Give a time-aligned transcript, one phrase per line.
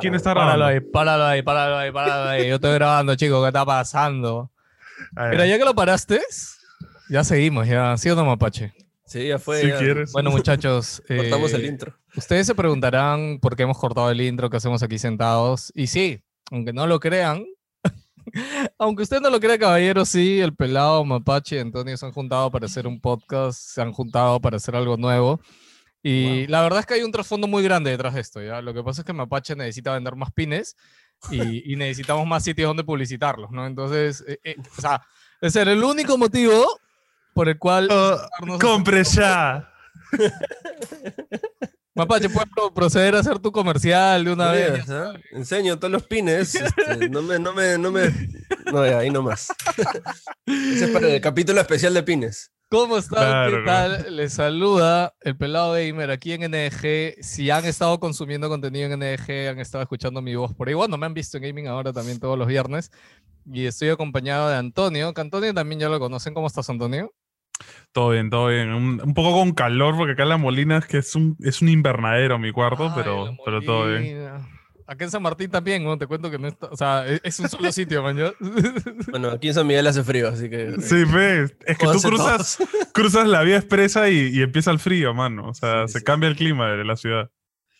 [0.00, 0.66] ¿Quién está Páralo grabando?
[0.66, 2.48] ahí, páralo ahí, páralo ahí, páralo ahí.
[2.48, 4.50] Yo estoy grabando, chicos, ¿qué está pasando?
[5.30, 6.20] Mira, ya que lo paraste,
[7.08, 7.96] ya seguimos, ya.
[7.96, 8.72] ¿Sí o no, Mapache?
[9.04, 9.62] Sí, ya fue.
[9.62, 9.78] si ya.
[9.78, 10.12] quieres.
[10.12, 11.02] Bueno, muchachos.
[11.08, 11.92] Cortamos eh, el intro.
[12.16, 15.72] Ustedes se preguntarán por qué hemos cortado el intro que hacemos aquí sentados.
[15.74, 17.44] Y sí, aunque no lo crean,
[18.78, 22.48] aunque usted no lo crea, caballero, sí, el pelado, Mapache y Antonio se han juntado
[22.52, 25.40] para hacer un podcast, se han juntado para hacer algo nuevo.
[26.02, 28.62] Y la verdad es que hay un trasfondo muy grande detrás de esto, ¿ya?
[28.62, 30.74] Lo que pasa es que Mapache necesita vender más pines
[31.30, 33.66] y, y necesitamos más sitios donde publicitarlos, ¿no?
[33.66, 35.02] Entonces, eh, eh, o sea,
[35.42, 36.64] ese era el único motivo
[37.34, 37.88] por el cual...
[37.90, 38.28] A
[38.60, 39.70] compre ya.
[41.94, 44.88] Mapache, ¿puedes pro- proceder a hacer tu comercial de una vez?
[44.90, 45.12] ¿ah?
[45.32, 46.54] Enseño todos los pines.
[46.54, 48.10] este, no me, no me, no me.
[48.72, 49.48] No, ya, ahí nomás.
[50.46, 52.52] Ese es para el capítulo especial de pines.
[52.70, 53.18] ¿Cómo están?
[53.18, 54.16] Claro, ¿Qué tal?
[54.16, 57.20] Les saluda el pelado gamer aquí en NG.
[57.20, 60.74] Si han estado consumiendo contenido en NG, han estado escuchando mi voz por ahí.
[60.74, 62.92] Bueno, me han visto en gaming ahora también todos los viernes.
[63.44, 66.32] Y estoy acompañado de Antonio, que Antonio también ya lo conocen.
[66.32, 67.12] ¿Cómo estás, Antonio?
[67.90, 68.72] Todo bien, todo bien.
[68.72, 71.62] Un, un poco con calor porque acá en la Molina es que es un, es
[71.62, 74.28] un invernadero mi cuarto, Ay, pero, pero todo bien.
[74.90, 75.96] Acá en San Martín también, ¿no?
[75.96, 76.66] Te cuento que no está...
[76.66, 78.16] O sea, es, es un solo sitio, man.
[79.10, 80.72] Bueno, aquí en San Miguel hace frío, así que.
[80.82, 81.54] Sí, ves.
[81.64, 82.58] Es que tú cruzas,
[82.92, 85.48] cruzas la vía expresa y, y empieza el frío, mano.
[85.48, 86.04] O sea, Sí, se sí.
[86.04, 87.30] cambia el clima de la ciudad.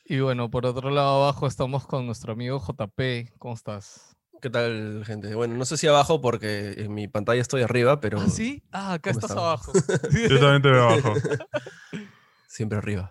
[0.05, 3.33] Y bueno, por otro lado abajo estamos con nuestro amigo JP.
[3.39, 4.17] ¿Cómo estás?
[4.41, 5.35] ¿Qué tal, gente?
[5.35, 8.63] Bueno, no sé si abajo porque en mi pantalla estoy arriba, pero ¿Ah, sí?
[8.73, 9.45] Ah, acá ¿Cómo estás estamos?
[9.45, 9.73] abajo.
[10.31, 11.15] Yo también te veo abajo.
[12.47, 13.11] siempre arriba.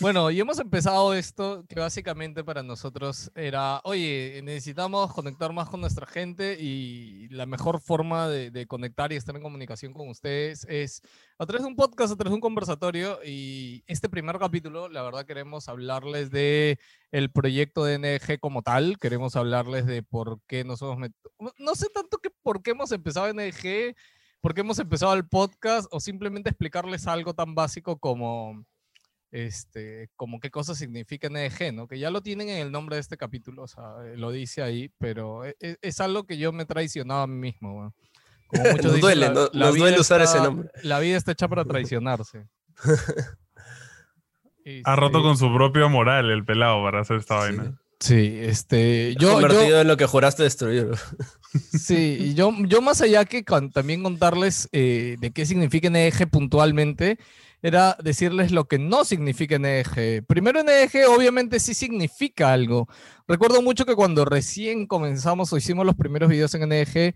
[0.00, 5.80] Bueno, y hemos empezado esto que básicamente para nosotros era, oye, necesitamos conectar más con
[5.80, 11.02] nuestra gente y la mejor forma de, conectar y estar en comunicación con ustedes es
[11.38, 15.02] a través de un podcast, a través de un conversatorio y este primer capítulo, la
[15.02, 16.78] verdad queremos hablarles de
[17.12, 21.74] el proyecto de NG como tal, queremos hablarles de por qué nos hemos metido, no
[21.74, 23.94] sé tanto que por qué hemos empezado NG,
[24.40, 28.64] por qué hemos empezado el podcast o simplemente explicarles algo tan básico como
[29.36, 31.88] este, como qué cosa significa NG, ¿no?
[31.88, 34.62] Que ya lo tienen en el nombre de este capítulo, o sea, eh, lo dice
[34.62, 37.92] ahí, pero e- e- es, algo que yo me he traicionado a mí mismo.
[38.46, 40.68] Como muchos Nos dicen, duele, la- no- la nos vida duele usar ese está- nombre.
[40.84, 42.46] La vida está hecha para traicionarse.
[44.84, 47.78] Ha roto Este, con su propia moral el pelado para hacer esta vaina.
[48.00, 50.90] Sí, este, Yo, yo, yo, convertido en lo que juraste destruir.
[51.72, 56.28] Sí, y yo, yo más allá que con- también contarles eh, de qué significa NEG
[56.30, 57.18] puntualmente,
[57.64, 60.22] era decirles lo que no significa NEG.
[60.26, 62.86] Primero NEG obviamente sí significa algo.
[63.26, 67.14] Recuerdo mucho que cuando recién comenzamos o hicimos los primeros videos en NEG,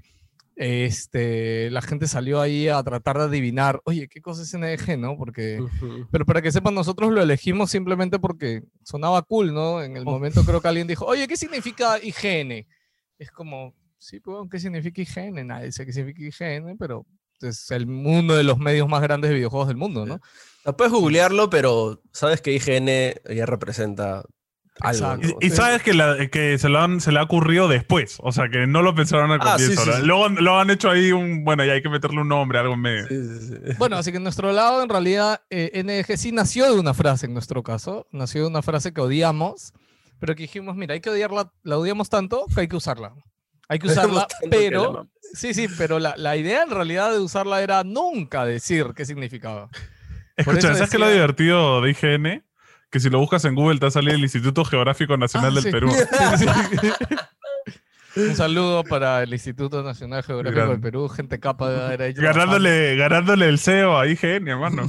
[0.56, 5.18] este, la gente salió ahí a tratar de adivinar, oye, ¿qué cosa es NEG, no?
[5.18, 5.60] Porque...
[5.60, 6.08] Ujú.
[6.10, 9.82] Pero para que sepan, nosotros lo elegimos simplemente porque sonaba cool, ¿no?
[9.82, 12.66] En el momento creo que alguien dijo, oye, ¿qué significa IGN?
[13.18, 15.46] Es como, sí, pues, ¿qué significa IGN?
[15.46, 17.04] Nadie sabe qué significa IGN, pero
[17.42, 20.20] es el mundo de los medios más grandes de videojuegos del mundo, ¿no?
[20.64, 24.22] Ah, Puedes googlearlo, pero sabes que IGN ya representa
[24.80, 25.06] algo.
[25.12, 25.26] Exacto.
[25.28, 25.34] ¿no?
[25.40, 28.18] Y, y sabes que, la- que se, lo han, se le ha ocurrido después.
[28.20, 29.84] O sea, que no lo pensaron al Ah, sí, comienzo.
[29.84, 30.06] sí, sí.
[30.06, 31.42] Luego lo han hecho ahí un.
[31.44, 33.06] Bueno, ya hay que meterle un nombre, algo en medio.
[33.08, 33.54] Sí, sí, sí.
[33.78, 37.26] Bueno, así que en nuestro lado, en realidad, eh, NG sí nació de una frase
[37.26, 39.72] en nuestro caso, nació de una frase que odiamos,
[40.20, 43.14] pero que dijimos, mira, hay que odiarla, la odiamos tanto que hay que usarla.
[43.68, 45.08] Hay que usarla, pero.
[45.34, 49.68] Sí, sí, pero la, la idea en realidad de usarla era nunca decir qué significaba.
[49.68, 52.44] Por Escucha, eso ¿sabes qué es lo decía- divertido de IGN?
[52.90, 55.54] Que si lo buscas en Google te va a salir el Instituto Geográfico Nacional Ah,
[55.56, 55.70] del sí.
[55.70, 55.90] Perú.
[56.38, 56.88] Sí, sí.
[58.16, 60.80] Un saludo para el Instituto Nacional Geográfico del.
[60.80, 62.46] Perú, gente capa de haber ahí trabajando.
[62.54, 64.88] ganándole, ganándole el CEO a IGN, hermano.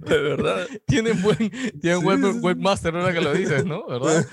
[0.00, 0.66] De verdad.
[0.86, 1.38] Tienen buen,
[1.80, 3.86] tienen web, webmaster ahora que lo dices, ¿no?
[3.86, 4.26] ¿Verdad?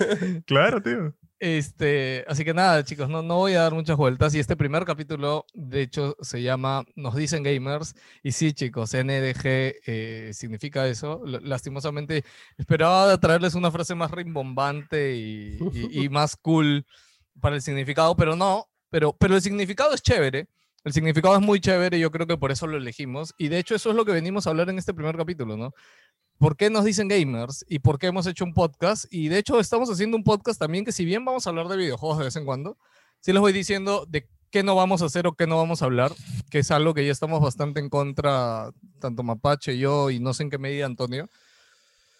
[0.44, 1.14] claro, tío.
[1.38, 4.34] Este, así que nada, chicos, no, no voy a dar muchas vueltas.
[4.34, 7.94] Y este primer capítulo, de hecho, se llama Nos dicen gamers.
[8.22, 11.22] Y sí, chicos, NDG eh, significa eso.
[11.24, 12.24] Lastimosamente,
[12.56, 16.86] esperaba traerles una frase más rimbombante y más cool
[17.40, 18.66] para el significado, pero no.
[18.90, 20.48] Pero, pero el significado es chévere.
[20.84, 23.34] El significado es muy chévere y yo creo que por eso lo elegimos.
[23.36, 25.72] Y de hecho, eso es lo que venimos a hablar en este primer capítulo, ¿no?
[26.38, 27.64] ¿Por qué nos dicen gamers?
[27.68, 29.06] ¿Y por qué hemos hecho un podcast?
[29.10, 31.78] Y de hecho estamos haciendo un podcast también que si bien vamos a hablar de
[31.78, 32.76] videojuegos de vez en cuando,
[33.20, 35.86] sí les voy diciendo de qué no vamos a hacer o qué no vamos a
[35.86, 36.12] hablar,
[36.50, 40.42] que es algo que ya estamos bastante en contra, tanto Mapache, yo y no sé
[40.42, 41.28] en qué medida Antonio.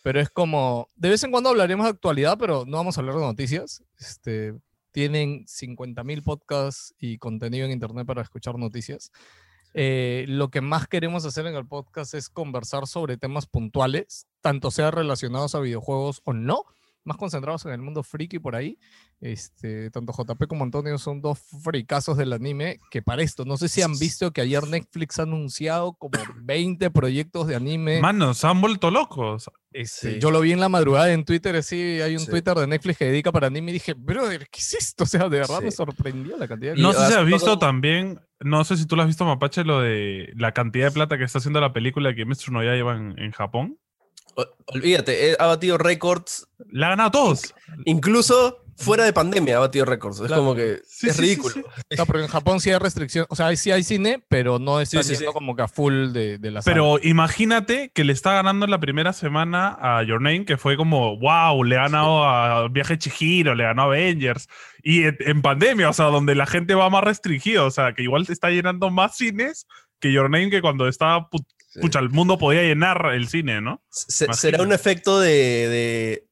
[0.03, 3.17] Pero es como, de vez en cuando hablaremos de actualidad, pero no vamos a hablar
[3.17, 3.83] de noticias.
[3.99, 4.55] Este,
[4.93, 9.11] tienen 50.000 podcasts y contenido en internet para escuchar noticias.
[9.79, 14.71] Eh, lo que más queremos hacer en el podcast es conversar sobre temas puntuales, tanto
[14.71, 16.65] sea relacionados a videojuegos o no,
[17.05, 18.79] más concentrados en el mundo friki por ahí.
[19.21, 23.69] Este, tanto JP como Antonio son dos fricazos del anime que para esto, no sé
[23.69, 26.13] si han visto que ayer Netflix ha anunciado como
[26.43, 28.01] 20 proyectos de anime.
[28.01, 29.51] Mano, se han vuelto locos.
[29.73, 30.19] Este, Sí.
[30.21, 32.31] Yo lo vi en la madrugada en Twitter, sí, hay un Sí.
[32.31, 35.05] Twitter de Netflix que dedica para anime y dije, brother, ¿qué es esto?
[35.05, 38.19] O sea, de verdad me sorprendió la cantidad de No sé si has visto también,
[38.41, 41.25] no sé si tú lo has visto, Mapache, lo de la cantidad de plata que
[41.25, 43.79] está haciendo la película que Kimetsu no Yaiba en, en Japón.
[44.37, 47.55] O- Olvídate, ha batido récords, La ha ganado todos.
[47.87, 50.21] incluso fuera de pandemia ha batido récords.
[50.21, 50.43] Es Claro.
[50.43, 51.55] como que Sí, es sí, ridículo.
[51.55, 51.63] sí.
[51.97, 55.03] No, pero en Japón sí hay restricción, o sea, sí hay cine, pero no está
[55.03, 55.35] Sí, sí, yendo sí.
[55.35, 56.75] como que a full de, de la sala.
[56.75, 60.77] Pero imagínate que le está ganando en la primera semana a Your Name, que fue
[60.77, 64.49] como, wow, le ha ganado a Viaje Chihiro, le ganó a Avengers.
[64.83, 68.03] Y en, en pandemia, o sea, donde la gente va más restringida, o sea, que
[68.03, 69.67] igual te está llenando más cines
[69.99, 71.29] que Your Name, que cuando estaba,
[71.81, 73.83] pucha, el mundo podía llenar el cine, ¿no?
[73.89, 74.33] Se-.
[74.35, 76.27] ¿Será un efecto de, de,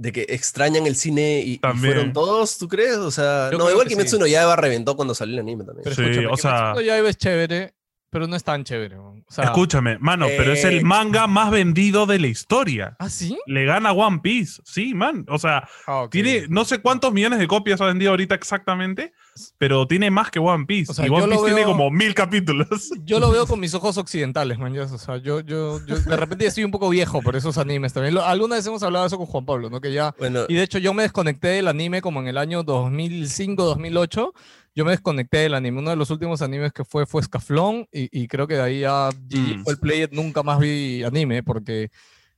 [0.00, 2.96] de que extrañan el cine y, fueron todos, tú crees?
[2.96, 4.20] O sea, Yo no, igual que Kimetsu sí.
[4.20, 5.84] no Yaiba reventó cuando salió el anime también.
[5.84, 7.74] Pero Sí, escúchame, o sea- Kimetsu no Yaiba es chévere,
[8.10, 8.96] pero no es tan chévere.
[8.96, 12.96] O sea, Escúchame, mano, pero es eh, el manga más vendido de la historia.
[12.98, 13.38] ¿Ah, sí?
[13.46, 15.24] Le gana One Piece, sí, man.
[15.28, 16.10] O sea, Ah, ok.
[16.10, 19.12] tiene no sé cuántos millones de copias ha vendido ahorita exactamente,
[19.58, 20.90] pero tiene más que One Piece.
[20.90, 22.90] O sea, y yo One lo Piece tiene veo- como mil capítulos.
[23.04, 24.76] Yo lo veo con mis ojos occidentales, man.
[24.78, 28.14] O sea, yo, yo, yo de repente estoy un poco viejo por esos animes también.
[28.14, 29.80] Lo- alguna vez hemos hablado de eso con Juan Pablo, ¿no?
[29.80, 32.64] Que ya Bueno, Y de hecho yo me desconecté del anime como en el año
[32.64, 34.34] 2005, 2008.
[34.74, 35.78] Yo me desconecté del anime.
[35.80, 38.80] Uno de los últimos animes que fue fue Scaflón y, y creo que de ahí
[38.80, 39.64] ya Mm.
[39.64, 40.08] fue el player.
[40.12, 41.90] Nunca más vi anime porque...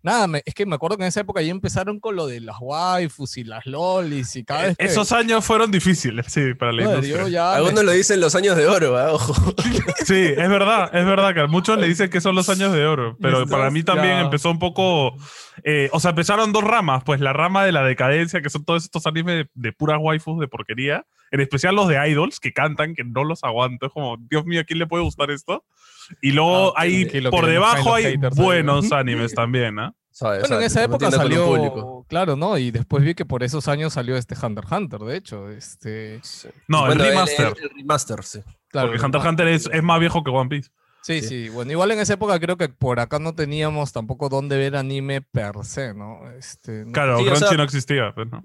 [0.05, 2.40] Nada, me- es que me acuerdo que en esa época ya empezaron con lo de
[2.40, 4.84] las waifus y las lolis y cada vez que...
[4.87, 7.29] Esos años fueron difíciles, sí, para la industria.
[7.29, 9.12] ya me- algunos lo dicen los años de oro, ¿ah?
[9.12, 9.32] ojo.
[10.05, 12.84] Sí, es verdad, es verdad que a muchos le dicen que son los años de
[12.84, 15.14] oro, pero Estos para mí también ya- empezó un poco,
[15.62, 18.82] eh, o sea, empezaron dos ramas, pues la rama de la decadencia, que son todos
[18.82, 22.94] estos animes de, de puras waifus de porquería, en especial los de idols que cantan,
[22.94, 25.64] que no los aguanto, es como, Dios mío, ¿a quién le puede gustar esto?
[26.20, 28.96] Y luego Ah, hay, por que caen debajo hay ahí, buenos ¿no?
[28.96, 29.94] animes también, ¿ah?
[30.11, 30.40] ¿Sabes?
[30.40, 30.73] Bueno, en ¿Sabes?
[30.73, 32.58] esa época el salió, claro, ¿no?
[32.58, 36.20] Y después vi que por esos años salió este Hunter x Hunter, de hecho, este,
[36.23, 36.49] Sí.
[36.69, 37.55] No, el Bueno, remaster.
[37.56, 38.40] El, el remaster, sí.
[38.69, 38.88] claro.
[38.90, 40.70] Porque Hunter x Hunter es, es más viejo que One Piece.
[41.04, 41.28] Sí, Sí.
[41.28, 44.76] sí, bueno, igual en esa época creo que por acá no teníamos tampoco dónde ver
[44.76, 46.31] anime per se, ¿no?
[46.38, 48.43] Este, no- Claro, Sí, o Crunchy sea- no existía, pues, ¿no?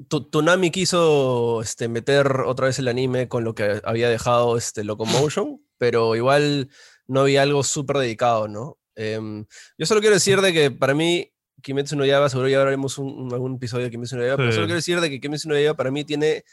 [0.72, 6.16] Quiso este, meter otra vez el anime con lo que había dejado este, Locomotion, pero
[6.16, 6.70] igual
[7.08, 8.78] no había algo súper dedicado, ¿no?
[8.96, 9.46] Em,
[9.78, 11.32] yo solo quiero decir de que para mí
[11.62, 14.50] Kimetsu no Yaiba, seguro ya haremos un, un- algún episodio de Kimetsu no Yaiba, pero
[14.52, 14.56] Sí.
[14.56, 16.44] solo quiero decir de que Kimetsu no Yaiba para mí tiene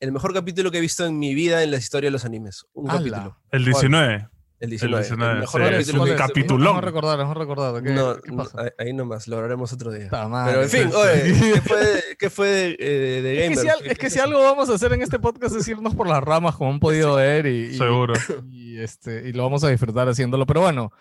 [0.00, 2.66] el mejor capítulo que he visto en mi vida en la historia de los animes.
[2.74, 2.98] Un ¡Hala!
[2.98, 3.36] capítulo.
[3.50, 4.28] El 19.
[4.64, 4.96] El 19.
[4.96, 5.88] El, 19, mejor sí, ¿Cuál es?
[6.12, 6.64] un capitulón.
[6.66, 7.82] Vamos a recordar, vamos a recordar.
[7.82, 8.60] ¿Qué, no, qué no, pasa?
[8.62, 10.04] ahí- ahí nomás, lo hablaremos otro día.
[10.04, 11.50] Puta madre, Pero en fin, sí, oye, sí.
[11.54, 13.58] ¿qué fue de, qué fue de, eh, de Es que, Gamer?
[13.58, 16.08] si, al- es que si algo vamos a hacer en este podcast es irnos por
[16.08, 18.14] las ramas, como han podido ver, y, y- Seguro.
[18.50, 20.46] y, este, y lo vamos a disfrutar haciéndolo.
[20.46, 20.92] Pero bueno,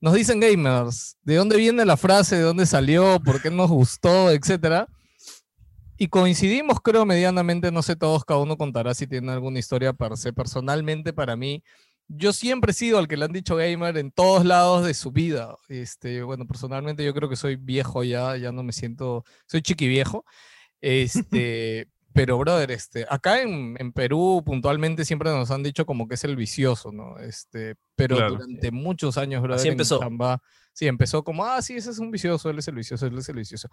[0.00, 2.36] nos dicen gamers, ¿de dónde viene la frase?
[2.36, 3.20] ¿De dónde salió?
[3.24, 4.30] ¿Por qué nos gustó?
[4.30, 4.88] Etcétera.
[5.96, 10.16] Y coincidimos, creo, medianamente, no sé todos, cada uno contará si tiene alguna historia per
[10.16, 10.32] se.
[10.32, 11.62] Personalmente, para mí,
[12.08, 15.10] yo siempre he sido al que le han dicho gamer en todos lados de su
[15.10, 15.56] vida.
[15.68, 19.88] Este, bueno, personalmente yo creo que soy viejo ya, ya no me siento, soy chiqui
[19.88, 20.24] viejo.
[20.80, 26.14] Este, pero brother, este, acá en, en Perú puntualmente siempre nos han dicho como que
[26.14, 27.18] es el vicioso, ¿no?
[27.18, 28.34] Este, pero Claro.
[28.36, 29.98] durante muchos años, brother, Así en empezó.
[29.98, 30.40] chamba,
[30.72, 33.28] sí, empezó como, ah, sí, ese es un vicioso, él es el vicioso, él es
[33.28, 33.68] el vicioso.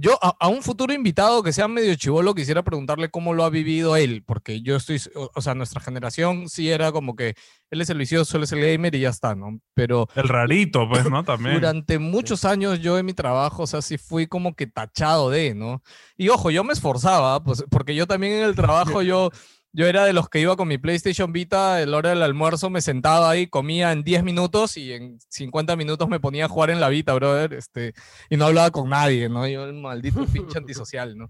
[0.00, 3.50] Yo a, a un futuro invitado que sea medio chivolo quisiera preguntarle cómo lo ha
[3.50, 7.34] vivido él, porque yo estoy, o, o sea, nuestra generación sí era como que
[7.70, 9.58] él es el vicioso, él es el gamer y ya está, ¿no?
[9.74, 11.24] Pero El rarito, pues, ¿no?
[11.24, 11.56] También.
[11.56, 15.54] durante muchos años yo en mi trabajo, o sea, sí fui como que tachado de,
[15.54, 15.82] ¿no?
[16.16, 19.30] Y ojo, yo me esforzaba, pues, porque yo también en el trabajo yo,
[19.72, 22.70] yo era de los que iba con mi PlayStation Vita, a la hora del almuerzo
[22.70, 26.70] me sentaba ahí, comía en 10 minutos y en 50 minutos me ponía a jugar
[26.70, 27.94] en la Vita, brother, este,
[28.30, 29.46] y no hablaba con nadie, ¿no?
[29.46, 31.28] Yo el maldito pinche antisocial, ¿no?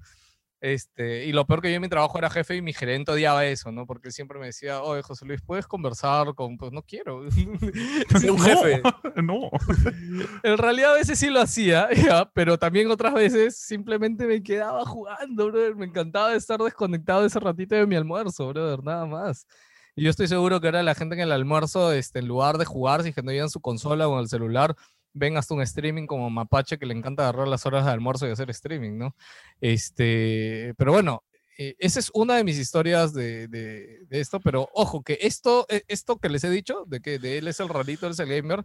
[0.61, 3.47] Este, y lo peor que yo en mi trabajo era jefe y mi gerente odiaba
[3.47, 3.87] eso, ¿no?
[3.87, 6.59] Porque siempre me decía, oye, José Luis, ¿puedes conversar con...?
[6.59, 7.23] Pues no quiero.
[8.21, 8.83] Sí, un jefe.
[9.23, 9.51] No.
[10.43, 14.85] En realidad a veces sí lo hacía, ya, pero también otras veces simplemente me quedaba
[14.85, 15.77] jugando, brother.
[15.77, 19.47] Me encantaba estar desconectado ese ratito de mi almuerzo, brother, nada más.
[19.95, 22.65] Y yo estoy seguro que ahora la gente en el almuerzo, este, en lugar de
[22.65, 24.77] jugar, si es que no llevan su consola o en el celular,
[25.13, 28.31] ven hasta un streaming como Mapache que le encanta agarrar las horas de almuerzo y
[28.31, 29.15] hacer streaming, ¿no?
[29.61, 31.23] Este, pero bueno,
[31.61, 35.67] eh, esa es una de mis historias de, de- de esto, pero ojo, que esto,
[35.69, 38.19] eh, esto que les he dicho, de que de él es el rarito, él es
[38.21, 38.63] el gamer,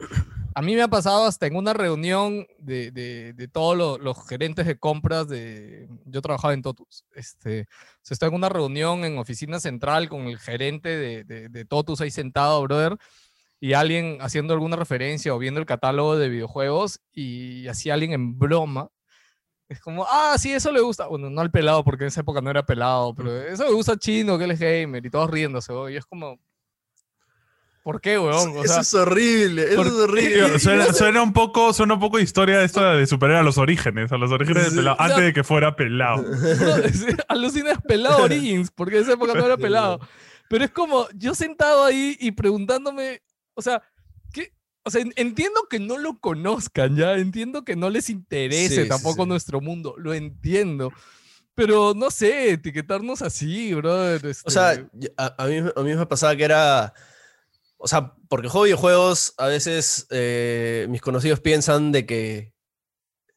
[0.53, 4.67] a mí me ha pasado hasta en una reunión de, de, todos lo- los gerentes
[4.67, 5.87] de compras de...
[6.05, 7.03] Yo trabajaba en Totus.
[7.15, 10.95] Este, o sea, estoy en una reunión en oficina central con el gerente
[11.25, 12.95] de Totus ahí sentado, brother,
[13.65, 18.37] y alguien haciendo alguna referencia o viendo el catálogo de videojuegos y hacía alguien en
[18.37, 18.89] broma.
[19.69, 21.07] Es como, ah, sí, eso le gusta.
[21.07, 23.93] Bueno, no al pelado, porque en esa época no era pelado, pero eso le gusta
[23.93, 26.37] a Chino, que él es gamer, y todos riéndose, weón, y es como,
[27.83, 28.49] ¿por qué, weón?
[28.57, 30.59] O eso sea, es horrible, eso ¿por es horrible.
[30.59, 34.11] Suena, suena un poco, suena un poco historia de esto de superar a los orígenes,
[34.11, 34.77] a los orígenes del Sí.
[34.77, 36.21] pelado, O sea- antes de que fuera pelado.
[36.21, 40.01] No, es- alucina es pelado Origins, porque en esa época no era pelado.
[40.49, 43.21] Pero es como yo sentado ahí y preguntándome,
[43.55, 43.81] o sea,
[44.31, 44.53] ¿qué?
[44.83, 48.89] O sea, en- entiendo que no lo conozcan ya, entiendo que no les interese Sí,
[48.89, 49.29] tampoco sí.
[49.29, 50.91] nuestro mundo, lo entiendo.
[51.55, 54.25] Pero no sé, etiquetarnos así, brother.
[54.43, 56.93] O sea, este, a, a mí, a mí me pasaba que era.
[57.77, 62.53] O sea, porque juego videojuegos, a veces eh, mis conocidos piensan de que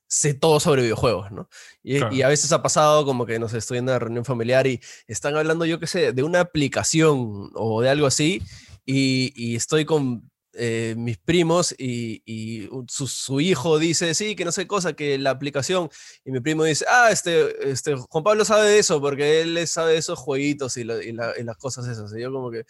[0.08, 1.48] sé todo sobre videojuegos, ¿no?
[1.82, 2.14] Y, Claro.
[2.14, 4.80] y a veces ha pasado como que, no sé, estoy en una reunión familiar y
[5.08, 8.40] están hablando, yo qué sé, de una aplicación o de algo así,
[8.86, 14.44] y, y estoy con eh, mis primos y, y su, su hijo dice, sí, que
[14.46, 15.90] no sé cosa, que la aplicación,
[16.24, 19.92] y mi primo dice, ah, este, este Juan Pablo sabe de eso, porque él sabe
[19.92, 22.14] de esos jueguitos y, y la- y las cosas esas.
[22.16, 22.64] Y yo como que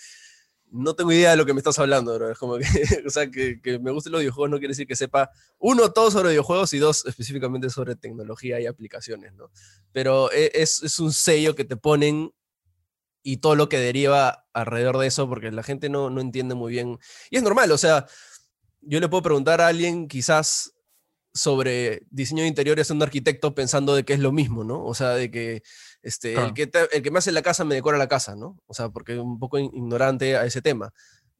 [0.71, 2.31] no tengo idea de lo que me estás hablando, bro.
[2.31, 2.65] Es como que,
[3.07, 6.11] o sea, que, que me gusten los videojuegos no quiere decir que sepa, uno, todo
[6.11, 9.51] sobre videojuegos y dos, específicamente sobre tecnología y aplicaciones, ¿no?
[9.93, 12.33] Pero e- es, es un sello que te ponen
[13.29, 16.71] y todo lo que deriva alrededor de eso, porque la gente no, no entiende muy
[16.71, 16.99] bien.
[17.29, 18.07] Y es normal, o sea,
[18.83, 20.73] yo le puedo preguntar a alguien quizás
[21.35, 24.85] sobre diseño de interiores a un arquitecto pensando de que es lo mismo, ¿no?
[24.85, 25.63] O sea, de que
[26.03, 26.49] este, Claro.
[26.49, 28.59] el, que te- el que me hace la casa me decora la casa, ¿no?
[28.67, 30.93] O sea, porque un poco ignorante a ese tema.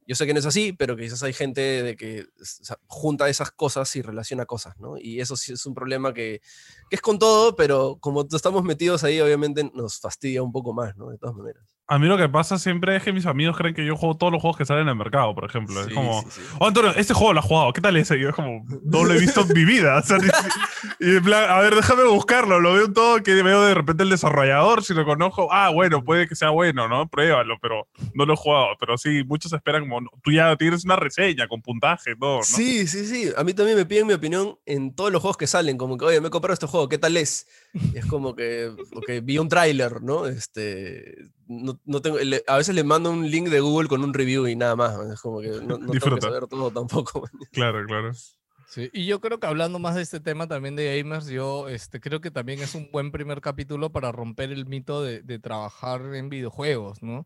[0.05, 2.25] Yo sé que no es así, pero quizás hay gente de que
[2.85, 4.97] junta esas cosas y relaciona cosas, ¿no?
[4.97, 6.41] Y eso sí es un problema que,
[6.89, 10.95] que es con todo, pero como estamos metidos ahí, obviamente nos fastidia un poco más,
[10.95, 11.09] ¿no?
[11.09, 11.63] De todas maneras.
[11.89, 14.31] A mí lo que pasa siempre es que mis amigos creen que yo juego todos
[14.33, 15.79] los juegos que salen en el mercado, por ejemplo.
[15.81, 16.41] es como, sí, sí.
[16.59, 18.17] oh, Antonio, este juego lo has jugado, ¿qué tal ese?
[18.17, 19.97] Y yo es como, no lo he visto en mi vida.
[19.99, 23.41] o sea, ni si- y en plan, a ver, déjame buscarlo, lo veo todo, que
[23.41, 27.07] veo de repente el desarrollador, si lo conozco, ah, bueno, puede que sea bueno, ¿no?
[27.07, 28.67] Pruébalo, pero no lo he jugado.
[28.79, 32.43] Pero sí, muchos esperan como, tú ya tienes una reseña con puntaje, todo, ¿no?
[32.43, 33.31] Sí, sí, sí.
[33.37, 35.77] A mí también me piden mi opinión en todos los juegos que salen.
[35.77, 37.47] Como que, oye, me he comprado este juego, ¿qué tal es?
[37.73, 38.71] Y es como que,
[39.23, 40.25] vi un tráiler, ¿no?
[40.27, 41.15] Este,
[41.47, 44.47] no, no tengo, le- a veces le mando un link de Google con un review
[44.47, 44.97] y nada más.
[45.11, 47.27] Es como que no, no tengo que saber todo tampoco.
[47.51, 48.11] Claro, claro.
[48.69, 52.01] Sí, y yo creo que hablando más de este tema también de gamers, yo este,
[52.01, 56.01] creo que también es un buen primer capítulo para romper el mito de, de trabajar
[56.13, 57.25] en videojuegos, ¿no?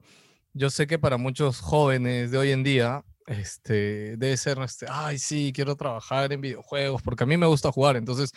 [0.53, 5.17] Yo sé que para muchos jóvenes de hoy en día, este, debe ser, este, ay,
[5.17, 8.33] sí, quiero trabajar en videojuegos, porque a mí me gusta jugar, entonces,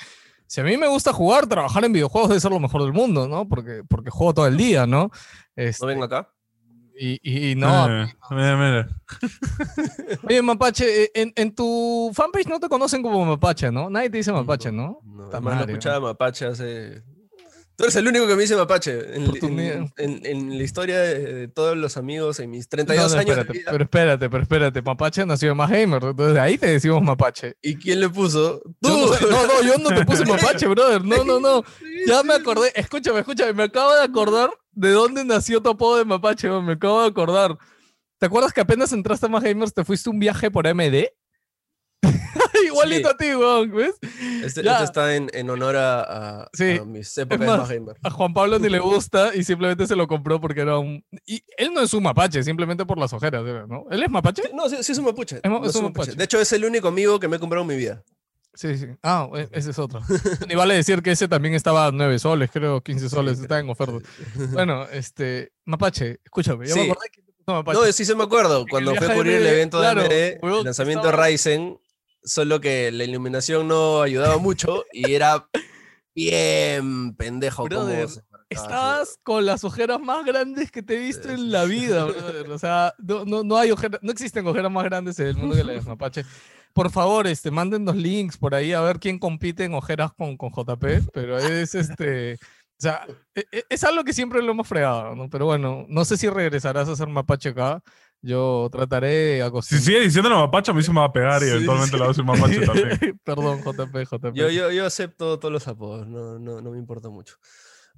[0.46, 3.26] si a mí me gusta jugar, trabajar en videojuegos debe ser lo mejor del mundo,
[3.28, 3.48] ¿no?
[3.48, 5.04] Porque, porque juego todo el día, ¿no?
[5.04, 5.10] ¿No
[5.56, 6.30] Este, ven acá?
[6.96, 8.88] y, y- y no, Eh, mira, mira.
[10.28, 13.90] Oye, Mapache, eh, en, en tu fanpage no te conocen como Mapache, ¿no?
[13.90, 15.00] Nadie te dice Mapache, ¿no?
[15.04, 17.02] No, no escuchaba Mapache hace...
[17.76, 19.16] Tú eres el único que me dice Mapache.
[19.16, 23.18] En, en- en- en la historia de, todos los amigos en mis No, 32 no,
[23.18, 23.70] años de espérate, vida.
[23.72, 24.82] pero espérate, pero espérate.
[24.82, 27.56] Mapache nació en Más Gamer, entonces ahí te decimos Mapache.
[27.62, 28.60] ¿Y quién le puso?
[28.80, 28.88] ¡Tú!
[28.88, 31.04] No, sé- no, no, yo no te puse Mapache, brother.
[31.04, 31.64] No, no, no.
[32.06, 32.72] Ya me acordé.
[32.76, 33.52] Escúchame, escúchame.
[33.54, 36.48] Me acabo de acordar de dónde nació tu apodo de Mapache.
[36.60, 37.56] Me acabo de acordar.
[38.18, 41.08] ¿Te acuerdas que apenas entraste a Más Gamers te fuiste un viaje por MD?
[42.66, 43.14] Igualito Sí.
[43.14, 43.94] a ti, weón, ¿ves?
[44.44, 46.02] Este, este está en, en honor a,
[46.42, 47.96] a- Sí, a mis épocas más, más gamer.
[48.02, 51.04] A Juan Pablo ni le gusta y simplemente se lo compró porque era un...
[51.26, 53.84] Y él no es un mapache, simplemente por las ojeras, ¿no?
[53.90, 54.42] ¿Él es mapache?
[54.54, 55.40] No, sí, sí es un mapuche.
[55.42, 56.12] Es ma- no es un mapuche.
[56.12, 58.02] De hecho, es el único amigo que me he comprado en mi vida.
[58.54, 58.86] Sí, sí.
[59.02, 60.00] Ah, e- ese es otro.
[60.48, 63.68] Y vale decir que ese también estaba a 9 soles, creo, 15 soles, está en
[63.68, 63.98] oferta.
[64.52, 67.78] Bueno, este, mapache, escúchame, ya me acordé que mapache.
[67.80, 68.64] No, sí se me acuerdo.
[68.70, 71.78] Cuando fui a cubrir el de- evento claro, de AMD, el lanzamiento de Ryzen,
[72.24, 75.46] solo que la iluminación no ayudaba mucho y era
[76.14, 77.64] bien pendejo.
[77.64, 78.08] Brother,
[78.50, 82.50] Estabas con las ojeras más grandes que te he visto en la vida, brother.
[82.50, 85.56] O sea, no, no, no hay ojeras, no existen ojeras más grandes en el mundo
[85.56, 86.24] que las de mapache.
[86.72, 90.50] Por favor, este, mándennos links por ahí a ver quién compite en ojeras con, con
[90.50, 92.34] JP, pero es este.
[92.34, 95.28] O sea, e- e- es algo que siempre lo hemos fregado, ¿no?
[95.30, 97.80] Pero bueno, no sé si regresarás a hacer mapache acá.
[98.26, 99.08] Yo trataré
[99.42, 101.90] de Si sigue diciéndolo mapache, a mí se me va a pegar y Sí, eventualmente
[101.90, 101.96] sí.
[101.96, 103.20] le va a decir mapache también.
[103.22, 104.32] Perdón, JP, JP.
[104.34, 107.36] Yo, yo, yo acepto todos los apodos, no, no, no me importa mucho.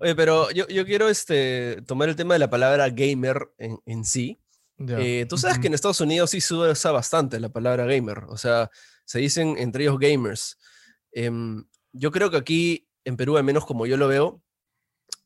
[0.01, 4.05] Oye, pero yo, yo quiero este, tomar el tema de la palabra gamer en, en
[4.05, 4.41] sí.
[4.79, 8.25] Eh, tú sabes que en Estados Unidos sí se usa bastante la palabra gamer.
[8.29, 8.69] O sea,
[9.05, 10.59] se dicen entre ellos gamers.
[11.13, 14.43] Em, yo creo que aquí, en Perú, al menos como yo lo veo,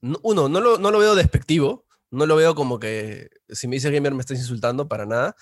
[0.03, 1.87] no- uno, no lo, no lo veo despectivo.
[2.13, 5.37] No lo veo como que si me dices gamer me estás insultando, para nada.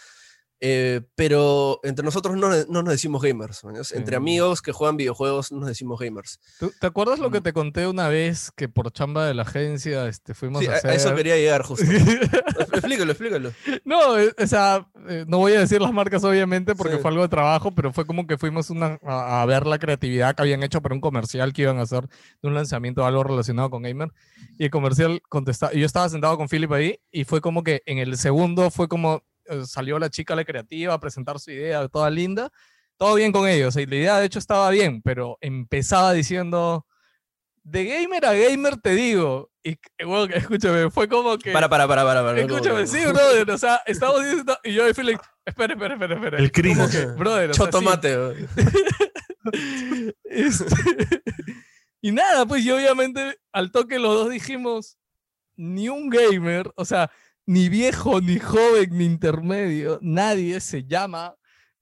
[0.60, 3.62] Eh, pero entre nosotros no, no nos decimos gamers.
[3.62, 3.70] ¿no?
[3.76, 4.14] Entre Sí.
[4.14, 6.40] amigos que juegan videojuegos no nos decimos gamers.
[6.58, 7.42] ¿Tú- ¿Te acuerdas lo que Mm.
[7.44, 10.90] te conté una vez que por chamba de la agencia este, fuimos Sí, a hacer...
[10.90, 11.84] a eso quería llegar justo.
[12.72, 13.52] explícalo, explícalo.
[13.84, 17.02] No, eh, o sea, eh, no voy a decir las marcas obviamente porque Sí.
[17.02, 20.34] fue algo de trabajo, pero fue como que fuimos una, a, a ver la creatividad
[20.34, 22.08] que habían hecho para un comercial que iban a hacer
[22.42, 24.10] de un lanzamiento algo relacionado con Gamer.
[24.58, 27.82] Y el comercial contestaba, y yo estaba sentado con Philip ahí y fue como que
[27.86, 31.88] en el segundo fue como eh, salió la chica, la creativa, a presentar su idea,
[31.88, 32.50] toda linda.
[32.96, 36.84] Todo bien con ellos, y la idea de hecho estaba bien, pero empezaba diciendo,
[37.62, 39.50] de gamer a gamer te digo.
[39.62, 41.52] Y eh, bueno, escúchame, fue como que...
[41.52, 42.22] Para, para, para, para.
[42.22, 43.12] para, no, Escúchame, no, sí, no.
[43.12, 46.38] brother, o sea, estamos diciendo, y yo de Felix, espera, espera, espera, espera.
[46.38, 46.62] El que,
[47.16, 48.46] brother, o sea, sí,
[50.24, 50.64] este,
[52.00, 54.98] y nada, pues y obviamente al toque los dos dijimos,
[55.56, 57.10] ni un gamer, o sea,
[57.48, 61.34] ni viejo, ni joven, ni intermedio, nadie se llama,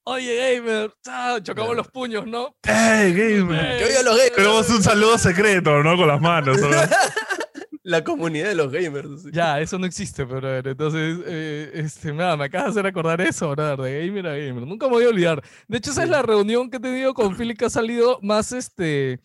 [0.04, 2.54] oye gamer, chao, chocamos los puños, ¿no?
[2.62, 3.76] ¡Ey, gamer!
[3.76, 4.36] Que oigan los gamers.
[4.36, 5.96] Tenemos un saludo secreto, ¿no?
[5.96, 6.60] Con las manos.
[6.60, 6.68] ¿no?
[7.82, 9.24] La comunidad de los gamers.
[9.32, 10.68] Ya, eso no existe, brother.
[10.68, 14.66] Entonces, eh, este, nada, me acabas de hacer acordar eso, brother, de gamer a gamer.
[14.68, 15.42] Nunca me voy a olvidar.
[15.66, 18.52] De hecho, esa es la reunión que he tenido con Philip que ha salido más,
[18.52, 19.20] este,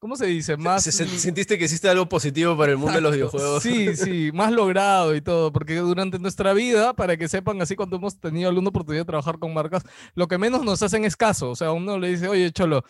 [0.00, 0.56] ¿cómo se dice?
[0.56, 0.82] Más...
[0.82, 3.62] Se- se- ¿Sentiste que hiciste algo positivo para el mundo de los videojuegos?
[3.62, 7.96] Sí, sí, más logrado y todo, porque durante nuestra vida, para que sepan, así cuando
[7.96, 11.50] hemos tenido alguna oportunidad de trabajar con marcas, lo que menos nos hacen es caso.
[11.50, 12.82] O sea, uno le dice, oye, Cholo,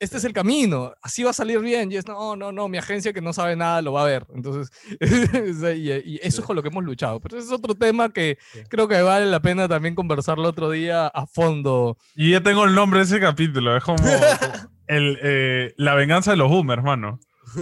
[0.00, 1.90] este es el camino, así va a salir bien.
[1.90, 4.26] Y es, no, no, no, mi agencia que no sabe nada lo va a ver.
[4.34, 4.70] Entonces,
[5.76, 6.40] y, y eso Sí.
[6.40, 7.20] es con lo que hemos luchado.
[7.20, 8.60] Pero ese es otro tema que Sí.
[8.68, 11.96] creo que vale la pena también conversarlo otro día a fondo.
[12.14, 13.76] Y ya tengo el nombre de ese capítulo.
[13.76, 13.98] Es como
[14.86, 17.18] el, eh, la venganza de los boomers, mano.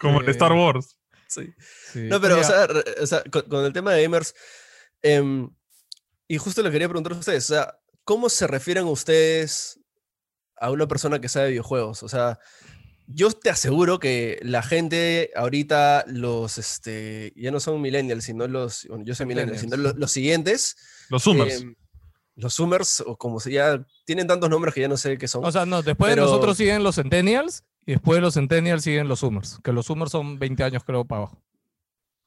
[0.00, 0.96] Como en Este, Star Wars.
[1.28, 1.52] Sí.
[1.92, 2.00] sí.
[2.08, 4.34] No, pero, o sea, re- o sea, con, con el tema de gamers,
[5.02, 5.50] em,
[6.28, 9.80] y justo le quería preguntar a ustedes, o sea, ¿cómo se refieren ustedes
[10.62, 12.02] a una persona que sabe videojuegos?
[12.02, 12.38] O sea,
[13.06, 18.86] yo te aseguro que la gente ahorita, los, este, ya no son millennials, sino los,
[18.88, 20.76] bueno, yo soy millennial, sino los, los siguientes,
[21.10, 21.60] Los Zoomers.
[21.62, 21.74] em,
[22.36, 25.44] los Zoomers, o como se ya, tienen tantos nombres que ya no sé qué son.
[25.44, 28.84] O sea, no, después Pero- de nosotros siguen los Centennials y después de los Centennials
[28.84, 31.42] siguen los Zoomers, que los Zoomers son 20 años creo para abajo.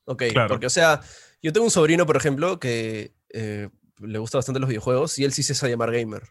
[0.05, 0.49] Ok, Claro.
[0.49, 1.01] porque o sea,
[1.41, 3.69] yo tengo un sobrino, por ejemplo, que eh,
[3.99, 6.21] le gusta bastante los videojuegos y él sí se sabe llamar gamer.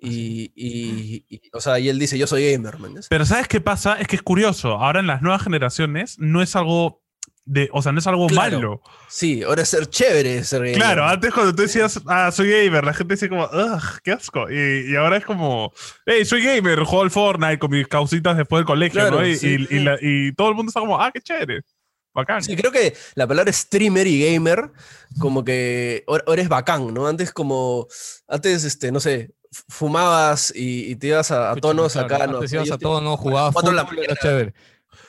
[0.00, 2.94] Y, y- y, o sea, y él dice, yo soy gamer, man.
[3.08, 3.94] Pero ¿sabes qué pasa?
[4.00, 4.72] Es que es curioso.
[4.72, 7.02] Ahora en las nuevas generaciones no es algo
[7.48, 8.56] de, o sea, no es algo Claro.
[8.58, 8.82] malo.
[9.08, 10.74] Sí, ahora es ser chévere ser gamer.
[10.76, 14.50] Claro, antes cuando tú decías, ah, soy gamer, la gente decía como, ugh, qué asco.
[14.50, 15.72] Y, y ahora es como,
[16.04, 19.26] hey, soy gamer, juego al Fortnite con mis causitas después del colegio, Claro, ¿no?
[19.26, 19.78] Y, sí, y- y sí.
[19.80, 21.60] la- y todo el mundo está como, ah, qué chévere.
[22.12, 22.42] Bacán.
[22.42, 24.70] Sí, creo que la palabra streamer y gamer,
[25.18, 27.06] como que ahora es bacán, ¿no?
[27.06, 27.86] Antes como,
[28.26, 29.34] antes, este, no sé,
[29.68, 32.44] fumabas y, y te ibas a, a tonos acá, ¿no?
[32.44, 34.16] Yo ibas a no jugabas cuatro la era mañana.
[34.20, 34.54] chévere.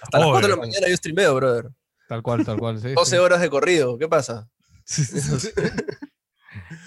[0.01, 0.67] Hasta las 4 de la Obvio.
[0.67, 1.69] mañana yo streameo, brother.
[2.07, 2.79] Tal cual, tal cual.
[2.81, 3.17] sí, 12 sí.
[3.17, 4.47] horas de corrido, ¿qué pasa?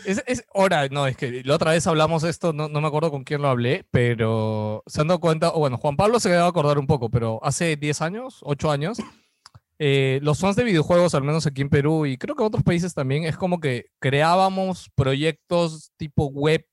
[0.05, 3.11] Es, es, ahora, no, es que la otra vez hablamos esto, no, no me acuerdo
[3.11, 6.43] con quién lo hablé, pero se han dado cuenta, o bueno, Juan Pablo se debe
[6.43, 8.99] acordar un poco, pero hace 10 años, 8 años,
[9.79, 12.65] eh, los fans de videojuegos, al menos aquí en Perú y creo que en otros
[12.65, 16.65] países también, es como que creábamos proyectos tipo web,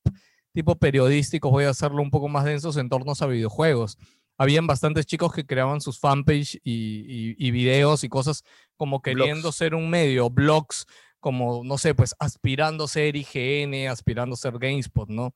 [0.58, 4.00] tipo periodísticos, voy a hacerlo un poco más densos en torno a videojuegos.
[4.40, 6.72] Habían bastantes chicos que creaban sus fanpage y,
[7.08, 8.44] y, y videos y cosas
[8.76, 9.56] como queriendo Blogs.
[9.56, 10.88] ser un medio, blogs,
[11.20, 15.36] como, no sé, pues aspirando a ser IGN, aspirando a ser GameSpot, ¿no?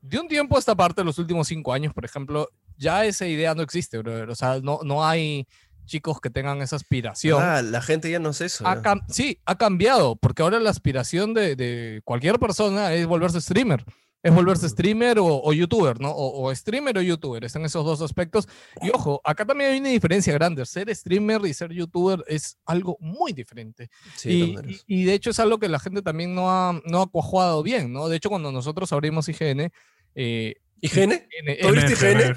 [0.00, 2.48] De un tiempo a esta parte, los últimos cinco años, por ejemplo,
[2.78, 4.30] ya esa idea no existe, brother.
[4.30, 5.46] O sea, no, no hay
[5.84, 7.42] chicos que tengan esa aspiración.
[7.42, 8.66] Ah, la gente ya no hace eso.
[8.66, 13.84] Ha sí, ha cambiado, porque ahora la aspiración de, de cualquier persona es volverse streamer.
[14.24, 16.10] Es volverse streamer o, o youtuber, ¿no?
[16.10, 18.48] O, o streamer o youtuber, están esos dos aspectos.
[18.82, 20.64] Y ojo, acá también hay una diferencia grande.
[20.66, 23.90] Ser streamer y ser youtuber es algo muy diferente.
[24.16, 27.02] Sí, y, y- y de hecho es algo que la gente también no ha, no
[27.02, 28.08] ha cuajado bien, ¿no?
[28.08, 29.70] De hecho, cuando nosotros abrimos IGN,
[30.14, 31.22] eh, ¿IGN?
[31.60, 32.34] ¿Tú abriste IGN?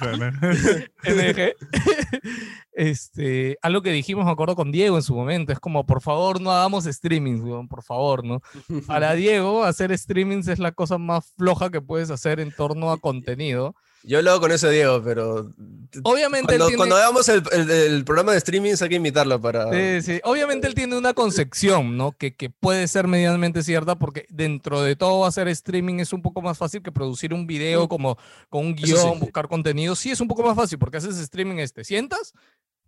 [1.03, 1.53] NG,
[2.71, 6.41] este, algo que dijimos, me acuerdo con Diego en su momento, es como, por favor,
[6.41, 8.41] no hagamos streamings, weón, por favor, ¿no?
[8.85, 12.99] Para Diego, hacer streamings es la cosa más floja que puedes hacer en torno a
[12.99, 13.75] contenido.
[14.03, 15.51] Yo lo hago con eso, Diego, pero
[16.03, 19.41] Obviamente él cuando, tiene- cuando hagamos el, el- el programa de streaming hay que invitarlo
[19.41, 19.71] para...
[19.71, 20.21] Sí, sí.
[20.23, 22.11] Obviamente él tiene una concepción, ¿no?
[22.13, 26.41] Que, que puede ser medianamente cierta porque dentro de todo hacer streaming es un poco
[26.41, 27.87] más fácil que producir un video Mm.
[27.87, 28.17] como
[28.49, 29.19] con un guion, sí.
[29.19, 29.95] buscar contenido.
[29.95, 32.33] Sí es un poco más fácil porque haces streaming, este, sientas,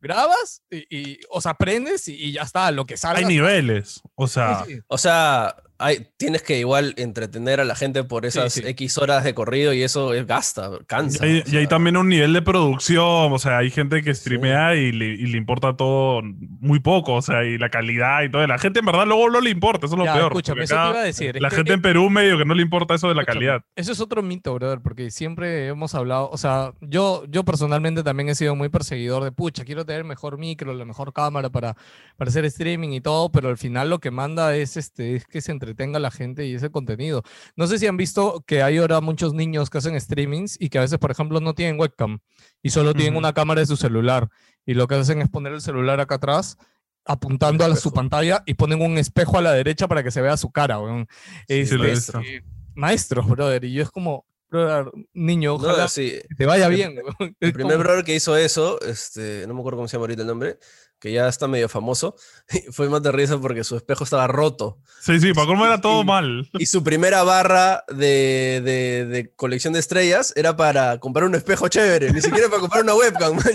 [0.02, 3.20] grabas y, y o sea, aprendes y, y ya está, lo que salga.
[3.20, 4.02] Hay niveles.
[4.16, 4.82] O sea, Sí, sí.
[4.88, 8.62] O sea, hay, tienes que igual entretener a la gente por esas sí.
[8.66, 11.26] X horas de corrido y eso es gasta, cansa.
[11.26, 13.32] y hay, y hay también un nivel de producción.
[13.34, 17.14] O sea, hay gente que streamea y, le, y le importa todo muy poco.
[17.16, 18.46] O sea, y la calidad y todo.
[18.46, 19.86] La gente en verdad luego no le importa.
[19.86, 20.32] Eso es lo Ya, peor.
[20.34, 21.36] escúchame, eso te iba a decir.
[21.38, 23.46] es La que gente en Perú medio que no le importa eso de la Escúchame,
[23.46, 23.66] calidad.
[23.76, 28.30] Eso es otro mito, brother, porque siempre hemos hablado, o sea, yo, yo personalmente también
[28.30, 31.76] he sido muy perseguidor de, pucha, quiero tener el mejor micro, la mejor cámara para,
[32.18, 35.42] para hacer streaming y todo, pero al final lo que manda es, este, es que
[35.42, 37.24] se entretenga la gente y ese contenido.
[37.56, 40.80] No sé si han visto que hay ahora muchos niños que hacen streamings y que
[40.80, 42.20] a veces, por ejemplo, no tienen webcam
[42.64, 44.30] y solo tienen una cámara de su celular
[44.66, 46.58] y lo que hacen es poner el celular acá atrás
[47.06, 50.22] apuntando a la- su pantalla y ponen un espejo a la derecha para que se
[50.22, 51.08] vea su cara, weón.
[51.48, 52.44] Sí, Sí, Este,
[52.76, 53.64] maestros, brother.
[53.66, 56.96] Y yo es como, brother, niño, No, ojalá sí, que te vaya bien.
[57.40, 60.28] El primer brother que hizo eso, este, no me acuerdo cómo se llama ahorita el
[60.28, 60.58] nombre,
[61.00, 62.16] que ya está medio famoso,
[62.72, 64.78] fue más de risa porque su espejo estaba roto.
[65.00, 66.50] Sí, sí, para cómo era todo Y- mal.
[66.54, 71.68] Y su primera barra de, de- de colección de estrellas era para comprar un espejo
[71.70, 73.46] chévere, ni siquiera para comprar una webcam, man,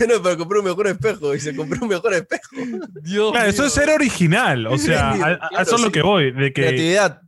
[0.00, 2.42] era para comprar un mejor espejo y se compró un mejor espejo.
[3.02, 4.66] Dios Claro, eso es ser original.
[4.66, 6.32] O sea, a, a- a Claro, eso es lo que voy.
[6.32, 7.20] De que Creatividad.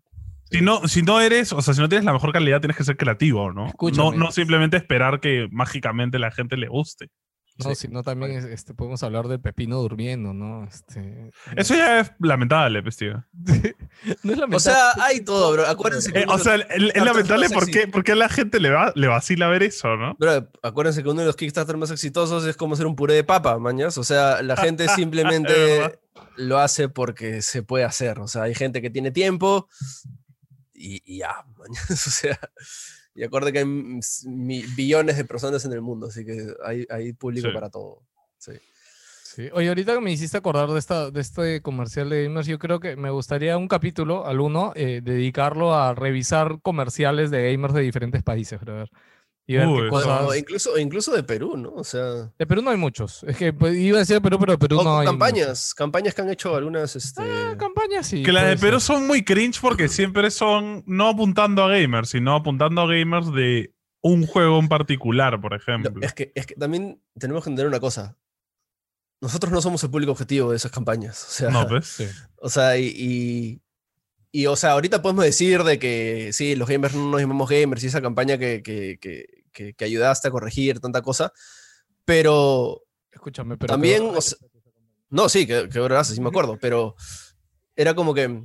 [0.51, 2.85] si no, si no eres, o sea, si no tienes la mejor calidad, tienes que
[2.85, 3.73] ser creativo, ¿no?
[3.95, 7.09] No, no simplemente esperar que mágicamente la gente le guste.
[7.59, 7.75] No, Sí.
[7.75, 10.65] si no, también es- este, podemos hablar del pepino durmiendo, ¿no?
[10.65, 13.25] Este, Eso ya es lamentable, pues, tío.
[14.23, 15.67] no es O sea, hay todo, bro.
[15.67, 18.61] Acuérdense que Eh, uno o de sea, es lamentable más porque, porque a la gente
[18.61, 20.15] le, va, le vacila ver eso, ¿no?
[20.19, 23.25] Bro, acuérdense que uno de los Kickstarter más exitosos es como hacer un puré de
[23.25, 23.97] papa, mañas.
[23.97, 25.99] O sea, la gente simplemente
[26.37, 28.19] lo hace porque se puede hacer.
[28.21, 29.69] O sea, hay gente que tiene tiempo
[30.75, 31.89] y, y ya, mañas.
[32.07, 32.39] O sea,
[33.17, 33.65] y acuerde que hay
[34.77, 37.55] billones de personas en el mundo, así que hay, hay público Sí.
[37.55, 38.03] para todo.
[38.39, 38.53] Sí.
[39.25, 39.49] Sí.
[39.53, 42.81] Oye, ahorita que me hiciste acordar de, esta, de este comercial de gamers, yo creo
[42.81, 47.83] que me gustaría un capítulo, al uno, eh, dedicarlo a revisar comerciales de gamers de
[47.83, 48.91] diferentes países, brother.
[49.49, 50.37] Y ver Uy, qué cosas...
[50.39, 51.71] Incluso, incluso de Perú, ¿no?
[51.75, 53.23] O sea, De Perú no hay muchos.
[53.25, 55.07] Es que pues, iba a decir de Perú, pero de Perú o no hay.
[55.07, 57.21] campañas, campañas que han hecho algunas, este...
[57.23, 57.37] muchos.
[57.53, 58.23] Ah, campañas sí.
[58.25, 62.35] Que las de Perú son muy cringe porque siempre son no apuntando a gamers, sino
[62.35, 66.01] apuntando a gamers de un juego en particular, por No, ejemplo.
[66.03, 68.17] es, que, es que también tenemos que entender una cosa.
[69.21, 71.25] Nosotros no somos el público objetivo de esas campañas.
[71.25, 71.87] O sea, No, pues.
[71.87, 72.07] Sí.
[72.41, 73.63] o sea y, y,
[74.31, 77.83] y, o sea, ahorita podemos decir de que sí, los gamers no nos llamamos gamers
[77.83, 81.33] y esa campaña que, que, que, que- que ayudaste a corregir tanta cosa.
[82.05, 83.73] Pero Escúchame, pero.
[83.73, 84.39] también, pero- o sea,
[85.11, 86.95] no, sí, que, que verdad, sí me acuerdo, pero
[87.75, 88.43] era como que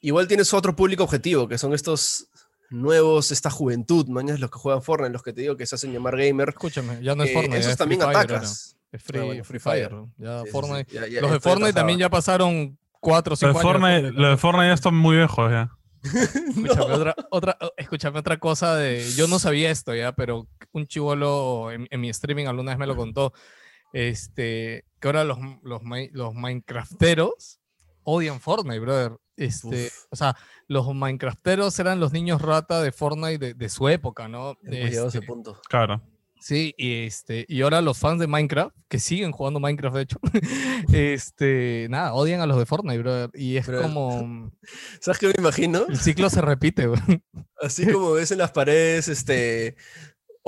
[0.00, 2.28] igual tienes otro público objetivo, que son estos
[2.70, 5.92] nuevos, esta juventud, mañana los que juegan Fortnite, los que te digo que se hacen
[5.92, 6.48] llamar gamer.
[6.48, 7.58] Escúchame, ya no es que Fortnite.
[7.58, 8.76] esos es Free también Fire atacas.
[8.92, 9.88] Es Free, Ah, bueno, Free Fire.
[9.90, 10.04] Fire.
[10.16, 10.92] Ya Sí, sí, sí, Fortnite.
[10.94, 13.62] ya- ya Los de Fortnite también ya pasaron 4 o Lo 5 de años.
[14.02, 15.70] Fortnite, lo de Fortnite ya están muy viejos ya.
[16.48, 19.08] Escúchame, otra, otra, oh, escúchame otra cosa de.
[19.16, 22.86] Yo no sabía esto ya, pero un chivolo en, en mi streaming alguna vez me
[22.86, 23.32] lo contó.
[23.92, 27.60] Este, que ahora los, los, los Minecrafteros
[28.02, 29.16] odian Fortnite, brother.
[29.36, 30.06] Este, Uf.
[30.10, 34.56] o sea, los Minecrafteros eran los niños rata de Fortnite de, de su época, ¿no?
[34.62, 35.60] Hemos llegado a ese Este, punto.
[35.68, 36.02] Claro.
[36.40, 40.18] Sí, y este, y ahora los fans de Minecraft, que siguen jugando Minecraft, de hecho,
[40.92, 43.30] este, nada, odian a los de Fortnite, brother.
[43.34, 44.52] Y es como
[45.00, 45.86] ¿Sabes qué me imagino?
[45.88, 47.00] el ciclo se repite, güey.
[47.60, 49.76] Así como ves en las paredes, este.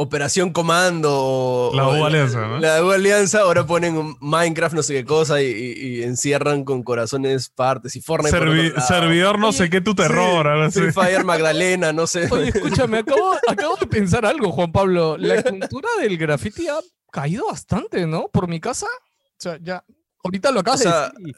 [0.01, 1.11] Operación Comando.
[1.13, 2.61] o- La U Alianza, ¿no?
[2.61, 6.63] La U Alianza, ahora ponen un Minecraft, no sé qué cosa, y, y- y encierran
[6.65, 8.37] con corazones partes y Fortnite.
[8.37, 10.71] Servi- servidor no sé qué tu terror.
[10.71, 12.29] Free Fire Magdalena, no sé.
[12.31, 15.17] Oye, escúchame, acabo, acabo de pensar algo, Juan Pablo.
[15.19, 16.79] La cultura del graffiti ha
[17.11, 18.29] caído bastante, ¿no?
[18.29, 18.87] Por mi casa.
[18.87, 19.85] O sea, ya.
[20.23, 21.37] Ahorita lo acabas O sea, de decir.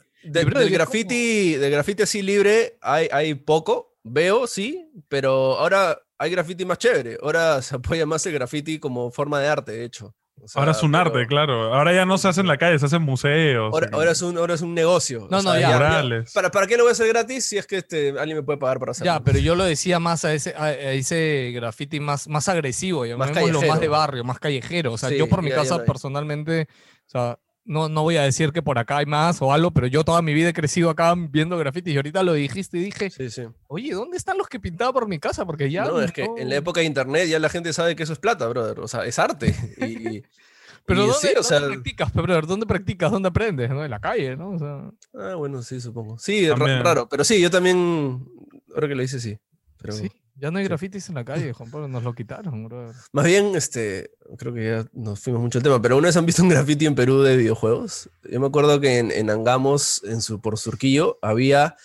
[0.53, 6.29] De- del graffiti, del graffiti así libre hay, hay poco, veo, sí, pero ahora hay
[6.31, 7.17] graffiti más chévere.
[7.21, 10.15] Ahora se apoya más el graffiti como forma de arte, de hecho.
[10.43, 11.73] O sea, Ahora es un pero arte, claro.
[11.73, 13.71] Ahora ya no se hace en la calle, se hace en museos.
[13.71, 15.27] Ahora, y- ahora es un, ahora es un negocio.
[15.29, 15.73] No, o no, sea, ya.
[15.73, 16.31] Murales.
[16.33, 18.57] ¿para, ¿Para qué lo voy a hacer gratis si es que este, alguien me puede
[18.57, 19.13] pagar para hacerlo?
[19.13, 23.61] Ya, pero yo lo decía más a ese, a, ese graffiti más, más agresivo, llamémoslo
[23.67, 24.93] más de barrio, más callejero.
[24.93, 26.67] O sea, Sí, yo por mi ya, ya casa personalmente,
[27.05, 29.87] o sea, no, no voy a decir que por acá hay más o algo, pero
[29.87, 33.09] yo toda mi vida he crecido acá viendo grafitis y ahorita lo dijiste y dije,
[33.09, 33.43] Sí, sí.
[33.67, 35.45] oye, ¿dónde están los que pintaba por mi casa?
[35.45, 35.85] Porque ya...
[35.85, 38.19] no, es que en la época de internet ya la gente sabe que eso es
[38.19, 38.79] plata, brother.
[38.79, 39.55] O sea, es arte.
[39.77, 40.23] Y,
[40.85, 42.47] Pero y ¿dónde, sí, o dónde sea, practicas, brother?
[42.47, 43.11] ¿Dónde practicas?
[43.11, 43.69] ¿Dónde aprendes?
[43.69, 43.85] ¿no?
[43.85, 44.49] En la calle, ¿no?
[44.51, 46.17] O sea, ah, bueno, sí, supongo.
[46.17, 46.83] Sí, También.
[46.83, 47.07] raro.
[47.07, 48.25] Pero sí, yo también,
[48.73, 49.37] ahora que lo dice, sí.
[49.77, 50.09] Pero sí,
[50.41, 52.95] ya no hay grafitis en la calle, Juan Pablo, nos lo quitaron, brother.
[53.13, 56.25] más bien, este, creo que ya nos fuimos mucho al tema, pero una vez han
[56.25, 58.09] visto un graffiti en Perú de videojuegos.
[58.29, 61.75] Yo me acuerdo que en, en Angamos, en su, por Surquillo, había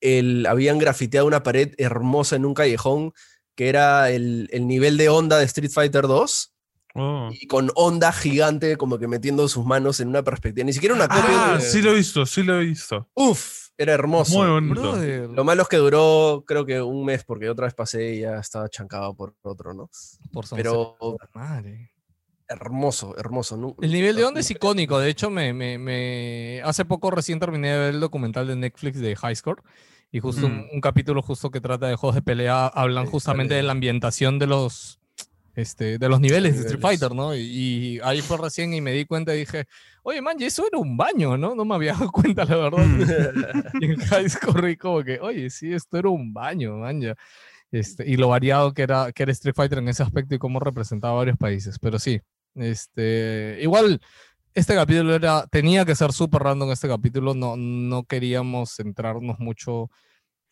[0.00, 3.12] el, habían grafiteado una pared hermosa en un callejón
[3.54, 6.52] que era el, el nivel de onda de Street Fighter 2
[6.98, 7.28] Oh.
[7.30, 10.64] y con onda gigante como que metiendo sus manos en una perspectiva.
[10.64, 11.52] Ni siquiera una copia.
[11.52, 13.10] Ah, de- sí lo he visto, sí lo he visto.
[13.12, 14.38] Uf, era hermoso.
[14.38, 14.80] Muy bonito.
[14.80, 18.20] Brother, Lo malo es que duró creo que un mes porque otra vez pasé y
[18.20, 19.90] ya estaba chancado por otro, ¿no?
[20.32, 21.90] por Pero Sunset, madre.
[22.48, 23.76] hermoso, hermoso.
[23.80, 24.98] El nivel de onda es icónico.
[24.98, 28.98] De hecho, me, me, me- hace poco recién terminé de ver el documental de Netflix
[29.00, 29.62] de High Score.
[30.12, 30.68] Y justo un, Mm.
[30.74, 34.38] un capítulo justo que trata de juegos de pelea, hablan Sí, justamente de la ambientación
[34.38, 35.00] de los,
[35.56, 37.00] este, de los niveles de Street niveles.
[37.00, 37.34] Fighter, ¿no?
[37.34, 39.66] Y, y ahí fue recién y me di cuenta y dije,
[40.06, 41.56] oye, man, eso era un baño, ¿no?
[41.56, 42.86] No me había dado cuenta, la verdad.
[42.86, 43.82] Mm.
[43.82, 47.16] Y en High Score y como que, oye, sí, esto era un baño, man, ya.
[47.72, 50.60] Este, y lo variado que era, que era Street Fighter en ese aspecto y cómo
[50.60, 51.78] representaba a varios países.
[51.80, 52.20] Pero sí,
[52.54, 54.00] este, igual,
[54.54, 59.90] este capítulo era, tenía que ser súper random este capítulo, no, no queríamos centrarnos mucho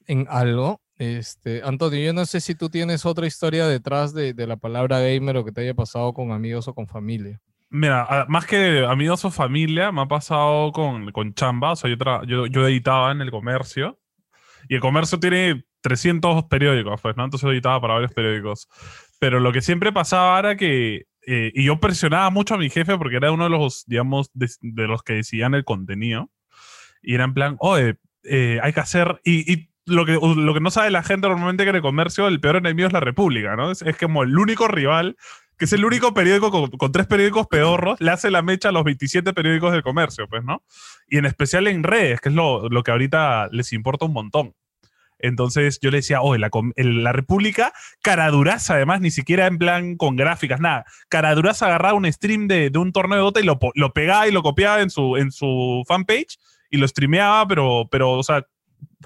[0.06, 0.80] en algo.
[0.96, 4.98] Este, Antonio, yo no sé si tú tienes otra historia detrás de, de la palabra
[4.98, 7.40] gamer o que te haya pasado con amigos o con familia.
[7.76, 11.72] Mira, más que amigos o familia, me ha pasado con, con chamba.
[11.72, 13.98] O sea, yo, tra- yo, yo editaba en el comercio.
[14.68, 17.24] Y el comercio tiene 300 periódicos, pues, ¿no?
[17.24, 18.68] Entonces yo editaba para varios periódicos.
[19.18, 21.06] Pero lo que siempre pasaba era que.
[21.26, 24.48] eh, y yo presionaba mucho a mi jefe porque era uno de los, digamos, de,
[24.62, 26.30] de los que decidían el contenido.
[27.02, 29.20] Y era en plan, oye, eh, hay que hacer.
[29.24, 32.28] Y, y lo, que, lo que no sabe la gente normalmente que en el comercio,
[32.28, 33.70] el peor enemigo es la República, ¿no?
[33.70, 35.16] Es, es como el único rival
[35.58, 38.84] que es el único periódico con, tres periódicos pedorros, le hace la mecha a los
[38.84, 40.62] 27 periódicos del comercio, pues, ¿no?
[41.08, 44.54] Y en especial en redes, que es lo, lo que ahorita les importa un montón.
[45.18, 50.16] Entonces yo le decía, oye, la, la República, caraduraza además, ni siquiera en plan con
[50.16, 50.84] gráficas, nada.
[51.08, 54.32] Caraduraza agarraba un stream de, de un torneo de Dota y lo, lo pegaba y
[54.32, 56.38] lo copiaba en su, en su fanpage
[56.70, 58.44] y lo streameaba, pero, pero, o sea,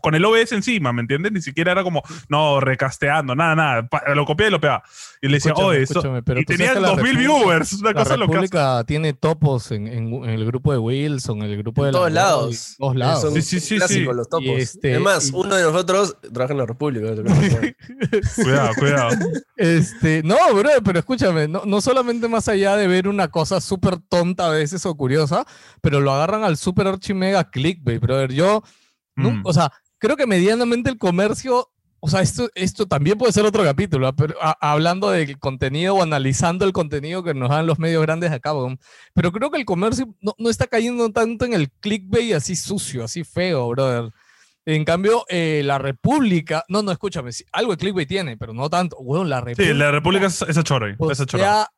[0.01, 1.33] con el OBS encima, ¿me entiendes?
[1.33, 3.87] Ni siquiera era como, no, recasteando, nada, nada.
[3.89, 4.83] Pa- Lo copiaba y lo pegaba.
[5.21, 5.93] Y le decía, Escúchame, oye, eso.
[5.99, 8.33] escúchame, pero Y la 2000 República- viewers, una La cosa loca.
[8.33, 11.93] República tiene topos en, en- en el grupo de Wilson, en el grupo de En
[11.95, 12.71] todos la lados.
[12.71, 13.21] en todos lados.
[13.23, 14.17] Son Sí, sí, sí, clásicos sí.
[14.17, 14.47] los topos.
[14.49, 17.09] Este- es más, y- uno de nosotros trabaja en la República.
[18.37, 19.17] Cuidado, cuidado.
[19.57, 23.99] Este, no, bro, pero escúchame, no, no solamente más allá de ver una cosa súper
[24.09, 25.45] tonta a veces o curiosa,
[25.81, 28.33] pero lo agarran al súper archimega clickbait, brother.
[28.33, 28.63] Yo,
[29.17, 29.41] Mm.
[29.45, 31.69] o sea, creo que medianamente el comercio,
[32.01, 35.95] o sea, esto, esto también puede ser otro capítulo, ah, pero a- hablando del contenido
[35.97, 38.79] o analizando el contenido que nos dan los medios grandes de acá, weón.
[39.15, 43.05] pero creo que el comercio no, no está cayendo tanto en el clickbait así sucio,
[43.05, 44.11] así feo, brother.
[44.65, 48.99] En cambio, eh, la República, no, no, escúchame, algo de clickbait tiene, pero no tanto.
[48.99, 49.73] Weón, la República.
[49.73, 50.97] Sí, la República es chora.
[51.43, 51.69] Sea,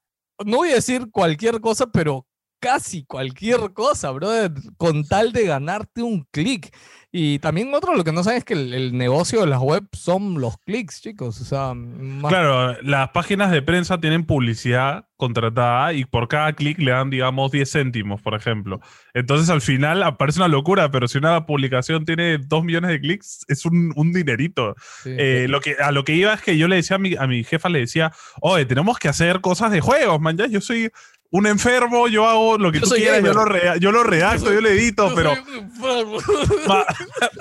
[0.44, 2.26] no voy a decir cualquier cosa, pero
[2.60, 6.70] casi cualquier cosa, brother, con tal de ganarte un clic.
[7.12, 9.84] Y también otro, lo que no saben es que el, el negocio de las web
[9.92, 11.40] son los clics, chicos.
[11.40, 16.78] O sea, más Claro, las páginas de prensa tienen publicidad contratada y por cada clic
[16.78, 18.80] le dan, digamos, 10 céntimos, por ejemplo.
[19.12, 23.44] Entonces al final aparece una locura, pero si una publicación tiene 2 millones de clics,
[23.48, 24.76] es un, un dinerito.
[25.02, 25.10] sí.
[25.18, 27.26] Eh, lo que, a lo que iba es que yo le decía a mi, a
[27.26, 30.36] mi jefa, le decía, oye, tenemos que hacer cosas de juegos, man.
[30.36, 30.90] ya, Yo soy
[31.30, 34.52] un enfermo, yo hago lo que Yo tú quieras, yo lo, rea- yo lo redacto,
[34.52, 35.32] yo lo edito, Yo pero...
[36.66, 36.84] Ma-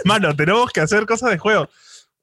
[0.05, 1.67] mano, tenemos que hacer cosas de juego.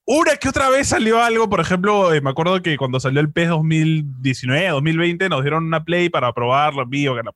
[0.05, 3.33] Una que otra vez salió algo, por ejemplo, eh, me acuerdo que cuando salió el
[3.33, 7.17] PES 2019, 2020, nos dieron una play para probarlo en vivo.
[7.17, 7.33] que no.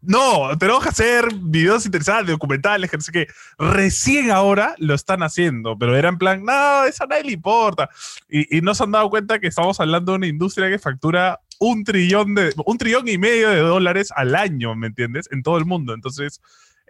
[0.00, 3.26] No, tenemos que hacer videos interesantes, documentales, que no sé qué.
[3.58, 7.90] Recién ahora lo están haciendo, pero era en plan, no, eso a nadie le importa.
[8.28, 11.40] Y, y no se han dado cuenta que estamos hablando de una industria que factura
[11.58, 15.28] un trillón, de, un trillón y medio de dólares al año, ¿me entiendes?
[15.30, 15.94] En todo el mundo.
[15.94, 16.40] Entonces,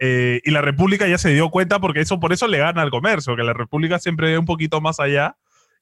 [0.01, 2.91] eh, y la República ya se dio cuenta porque eso por eso le gana al
[2.91, 5.37] comercio, que la República siempre ve un poquito más allá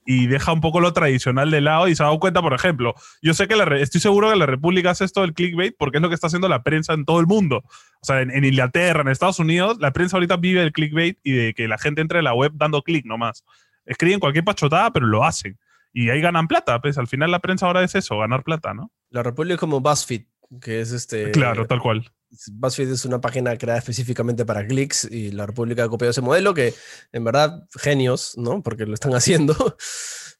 [0.08, 2.94] y deja un poco lo tradicional de lado y se ha dado cuenta, por ejemplo,
[3.20, 6.08] yo sé que estoy seguro que la República hace esto del clickbait porque es lo
[6.08, 7.64] que está haciendo la prensa en todo el mundo.
[8.00, 11.32] O sea, en, en Inglaterra, en Estados Unidos, la prensa ahorita vive del clickbait y
[11.32, 13.44] de que la gente entre a la web dando clic nomás.
[13.84, 15.58] Escriben cualquier pachotada, pero lo hacen.
[15.98, 18.92] Y ahí ganan plata, pues al final la prensa ahora es eso, ganar plata, ¿no?
[19.08, 20.26] La República es como BuzzFeed,
[20.60, 21.30] que es este.
[21.30, 22.12] claro, tal cual.
[22.52, 26.52] BuzzFeed es una página creada específicamente para clics y la República ha copiado ese modelo
[26.52, 26.74] que
[27.12, 28.62] en verdad genios, ¿no?
[28.62, 29.78] Porque lo están haciendo.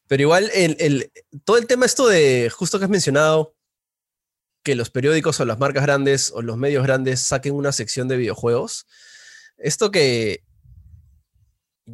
[0.05, 1.11] Pero igual el, el,
[1.43, 3.55] todo el tema esto de, justo que has mencionado,
[4.63, 8.17] que los periódicos o las marcas grandes o los medios grandes saquen una sección de
[8.17, 8.85] videojuegos,
[9.57, 10.43] esto que,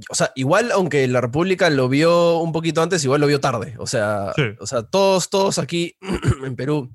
[0.10, 3.76] o sea, igual aunque la República lo vio un poquito antes, igual lo vio tarde.
[3.78, 4.44] O sea, Sí.
[4.60, 5.96] o sea todos, todos aquí
[6.46, 6.92] en Perú,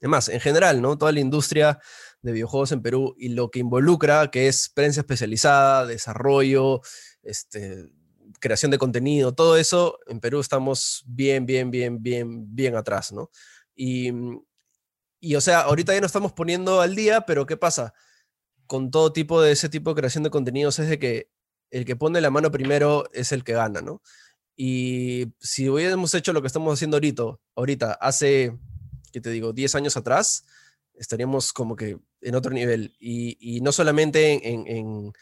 [0.00, 0.98] además, en general, ¿no?
[0.98, 1.78] Toda la industria
[2.22, 6.80] de videojuegos en Perú y lo que involucra, que es prensa especializada, desarrollo,
[7.22, 7.90] este,
[8.40, 13.30] creación de contenido, todo eso, en Perú estamos bien, bien, bien, bien, bien atrás, ¿no?
[13.76, 14.10] Y,
[15.20, 17.94] y o sea, ahorita ya nos estamos poniendo al día, pero ¿qué pasa?
[18.66, 21.30] Con todo tipo de ese tipo de creación de contenidos es de que
[21.74, 24.00] el que pone la mano primero es el que gana, ¿no?
[24.54, 27.24] Y si hubiéramos hecho lo que estamos haciendo ahorita,
[27.56, 28.56] ahorita hace,
[29.12, 30.44] ¿qué te digo?, 10 años atrás,
[30.94, 32.94] estaríamos como que en otro nivel.
[33.00, 35.12] Y, y no solamente en,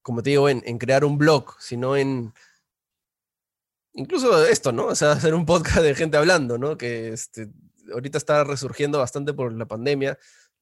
[0.00, 2.32] como te digo, en, en crear un blog, sino en...
[3.92, 4.86] Incluso esto, ¿no?
[4.86, 6.78] O sea, hacer un podcast de gente hablando, ¿no?
[6.78, 7.50] Que este,
[7.92, 10.18] ahorita está resurgiendo bastante por la pandemia.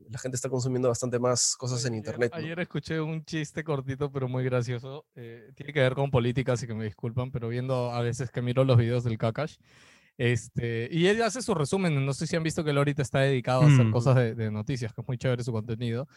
[0.09, 2.31] La gente está consumiendo bastante más cosas en Ayer- internet.
[2.33, 2.39] ¿no?
[2.39, 5.05] Ayer escuché un chiste cortito, pero muy gracioso.
[5.15, 8.41] eh, tiene que ver con política, así que me disculpan, pero viendo a veces que
[8.43, 9.57] miro los videos del Kakash.
[10.19, 12.05] Este, y él hace su resumen.
[12.05, 13.91] No sé si han visto que él ahorita está dedicado a hacer Mm.
[13.93, 16.09] cosas de, de noticias, que es muy chévere su contenido.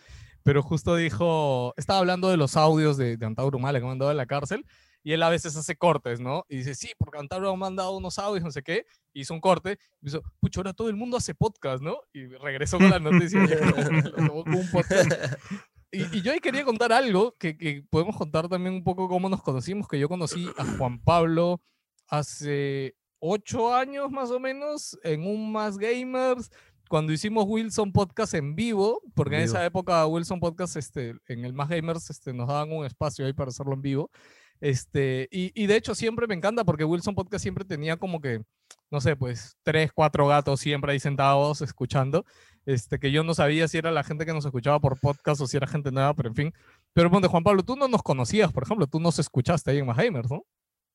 [0.43, 4.13] Pero justo dijo, estaba hablando de los audios de, de Antauro Humala que mandó de
[4.15, 4.65] la cárcel.
[5.03, 6.45] Y él a veces hace cortes, ¿no?
[6.47, 8.85] Y dice, sí, porque Antauro ha mandado unos audios, no sé qué.
[9.13, 9.77] Hizo un corte.
[10.01, 11.97] Y hizo, pucho, ahora todo el mundo hace podcast, ¿no?
[12.13, 13.43] Y regresó con la noticia.
[13.43, 15.11] y un podcast.
[15.95, 19.29] Y, y yo ahí quería contar algo que, que podemos contar también un poco cómo
[19.29, 21.61] nos conocimos, que yo conocí a Juan Pablo
[22.07, 26.49] hace ocho años más o menos en un Más Gamers,
[26.89, 29.55] cuando hicimos Wilson Podcast en vivo, porque en, En vivo.
[29.55, 33.33] esa época Wilson Podcast este, en el Más Gamers este, nos daban un espacio ahí
[33.33, 34.11] para hacerlo en vivo.
[34.63, 38.41] Este, y, y de hecho siempre me encanta porque Wilson Podcast siempre tenía como que,
[38.89, 42.23] no sé, pues tres, cuatro gatos siempre ahí sentados escuchando
[42.65, 45.47] este, que yo no sabía si era la gente que nos escuchaba por podcast o
[45.47, 46.53] si era gente nueva, pero en fin.
[46.93, 49.85] Pero ponte, Juan Pablo, tú no nos conocías, por ejemplo, tú nos escuchaste ahí en
[49.85, 50.45] Más Gamers, ¿no?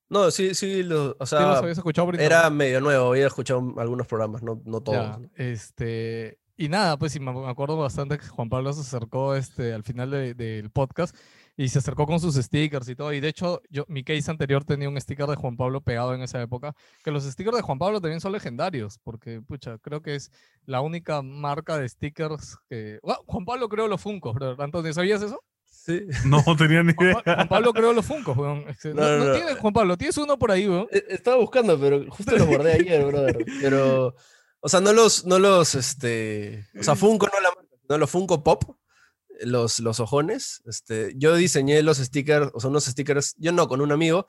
[0.09, 3.75] No, sí, sí, lo- o los sea, habías escuchado por era medio nuevo, había escuchado
[3.77, 4.97] algunos programas, no, no todos.
[4.97, 9.75] Ya, este, y nada, pues sí, me acuerdo bastante que Juan Pablo se acercó este,
[9.75, 11.15] al final de- del podcast
[11.59, 13.13] y se acercó con sus stickers y todo.
[13.13, 16.23] Y de hecho, yo, mi case anterior tenía un sticker de Juan Pablo pegado en
[16.23, 16.73] esa época.
[17.03, 20.31] Que los stickers de Juan Pablo también son legendarios, porque, pucha, creo que es
[20.67, 23.01] la única marca de stickers que.
[23.03, 24.55] Bueno, Juan Pablo creó los Funkos, bro.
[24.63, 25.43] Antonio, ¿sabías eso?
[25.65, 26.03] Sí.
[26.27, 27.23] No tenía ni Juan, idea.
[27.25, 28.65] Pa- Juan Pablo creó los Funkos, weón.
[28.85, 29.33] No, No, no, no no.
[29.35, 30.87] tienes, Juan Pablo, tienes uno por ahí, weón.
[30.93, 33.45] E- Estaba buscando, pero justo los guardé ayer, brother.
[33.61, 34.15] Pero,
[34.61, 38.11] o sea, no los, no los, este, o sea, Funko no la marca, sino los
[38.11, 38.63] Funko Pop,
[39.43, 40.63] los, los ojones.
[40.67, 44.27] Este, yo diseñé los stickers, o sea, unos stickers, yo no, con un amigo,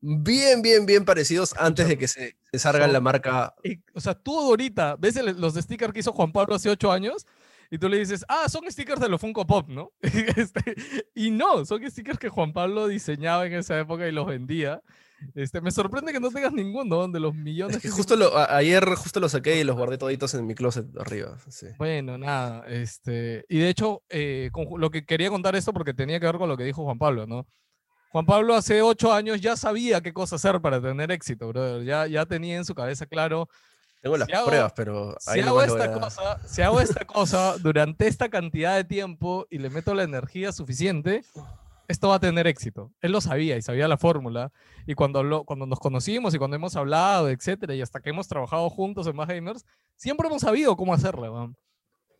[0.00, 3.54] bien, bien, bien parecidos antes de que se, se salga Son- la marca.
[3.64, 6.92] Y, o sea, tú ahorita ves el- los stickers que hizo Juan Pablo hace ocho
[6.92, 7.26] años
[7.70, 9.92] y tú le dices, ah, son stickers de los Funko Pop, ¿no?
[10.36, 10.74] Este,
[11.14, 14.82] y no, son stickers que Juan Pablo diseñaba en esa época y los vendía.
[15.34, 18.56] Este, me sorprende que no tengas ninguno de los millones Es que justo lo, a-
[18.56, 21.36] ayer justo los saqué y los guardé toditos en mi closet arriba.
[21.48, 21.66] sí.
[21.78, 26.20] Bueno, nada, este, y de hecho, eh, con lo que quería contar esto porque tenía
[26.20, 27.46] que ver con lo que dijo Juan Pablo, ¿no?
[28.10, 31.84] Juan Pablo hace ocho años ya sabía qué cosa hacer para tener éxito, brother.
[31.84, 33.48] Ya, ya tenía en su cabeza claro,
[34.00, 36.62] Tengo las Si hago- pruebas, pero si ahí hago lo voy esta a- cosa, si
[36.62, 41.24] hago esta cosa durante esta cantidad de tiempo y le meto la energía suficiente,
[41.88, 42.92] esto va a tener éxito.
[43.00, 44.52] Él lo sabía y sabía la fórmula.
[44.86, 48.28] Y cuando, lo, cuando nos conocimos y cuando hemos hablado, etcétera, y hasta que hemos
[48.28, 49.64] trabajado juntos en Más Gamers,
[49.96, 51.56] siempre hemos sabido cómo hacerlo, weón.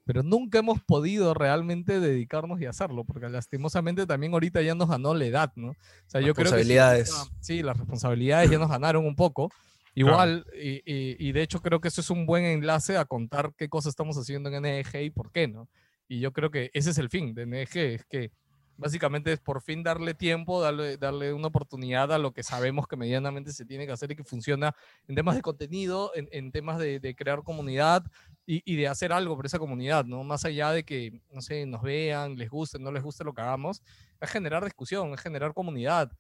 [0.04, 5.12] pero nunca hemos podido realmente dedicarnos y hacerlo, porque lastimosamente también ahorita ya nos ganó
[5.14, 5.68] la edad, ¿no?
[5.72, 5.74] O
[6.06, 7.30] sea, yo creo que Responsabilidades.
[7.40, 9.50] sí, las responsabilidades ya nos ganaron un poco.
[9.94, 13.52] Igual, y, y- y de hecho creo que eso es un buen enlace a contar
[13.56, 15.68] qué cosas estamos haciendo en NEG y por qué, ¿no?
[16.08, 18.30] Y yo creo que ese es el fin de NEG, es que
[18.78, 22.96] básicamente es por fin darle tiempo, darle, darle una oportunidad a lo que sabemos que
[22.96, 24.74] medianamente se tiene que hacer y que funciona
[25.06, 28.04] en temas de contenido, en, en temas de, de crear comunidad
[28.46, 30.24] y, y de hacer algo por esa comunidad, ¿no?
[30.24, 33.42] Más allá de que, no sé, nos vean, les guste, no les guste lo que
[33.42, 33.82] hagamos,
[34.20, 36.10] es generar discusión, es generar comunidad.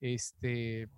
[0.00, 0.88] Este,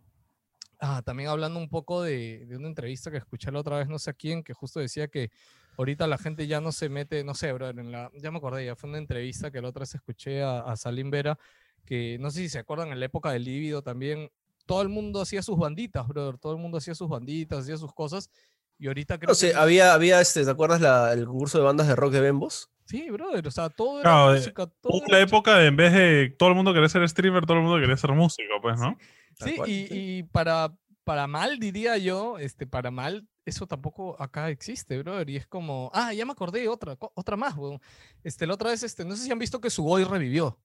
[0.81, 3.99] Ah, también hablando un poco de, de una entrevista que escuché la otra vez, no
[3.99, 5.31] sé a quién, que justo decía que
[5.79, 8.67] ahorita la gente ya no se mete, no sé, brother, en la, ya me acordé,
[8.67, 11.39] ya fue una entrevista que la otra vez escuché a, a Salim Vera,
[11.87, 14.31] que no sé si se acuerdan, en la época del líbido también,
[14.67, 17.95] todo el mundo hacía sus banditas, brother, todo el mundo hacía sus banditas, hacía sus
[17.95, 18.31] cosas,
[18.79, 19.57] y ahorita creo No sé, que...
[19.57, 22.71] había, había este, ¿te acuerdas la- el concurso de bandas de rock de Bembos?
[22.85, 25.67] Sí, brother, o sea, todo era Claro, de- música, todo Hubo era la época de
[25.67, 28.55] en vez de todo el mundo querer ser streamer, todo el mundo quería ser músico,
[28.63, 28.97] pues, ¿no?
[29.41, 29.87] Y, sí.
[29.91, 30.73] y para,
[31.09, 35.31] para mal, diría yo, este, para mal, eso tampoco acá existe, brother.
[35.31, 37.81] Y es como, ah, ya me acordé otra, otra más, weón.
[38.23, 40.61] Este, la otra vez, este, no sé si han visto que Sugoi revivió.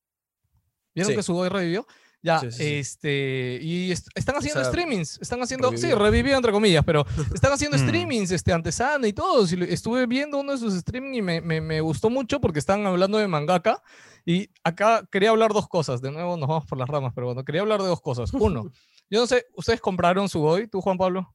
[0.93, 1.15] ¿Vieron Sí.
[1.15, 1.87] que Sugoi revivió?
[2.21, 5.99] Ya, Sí, sí, este, y est- están haciendo sea, streamings, están haciendo, sí, revivió.
[5.99, 7.05] revivió entre comillas, pero
[7.41, 7.87] están haciendo Mm.
[7.87, 9.45] streamings, este, antesana y todo.
[9.55, 12.85] Lo- estuve viendo uno de sus streamings y me, me, me gustó mucho porque están
[12.85, 13.81] hablando de mangaka.
[14.25, 16.01] Y acá quería hablar dos cosas.
[16.01, 18.33] De nuevo nos vamos por las ramas, pero bueno, quería hablar de dos cosas.
[18.33, 18.63] Uno,
[19.13, 20.67] yo no sé, ¿ustedes compraron su Boy?
[20.67, 21.33] ¿Tú, Juan Pablo?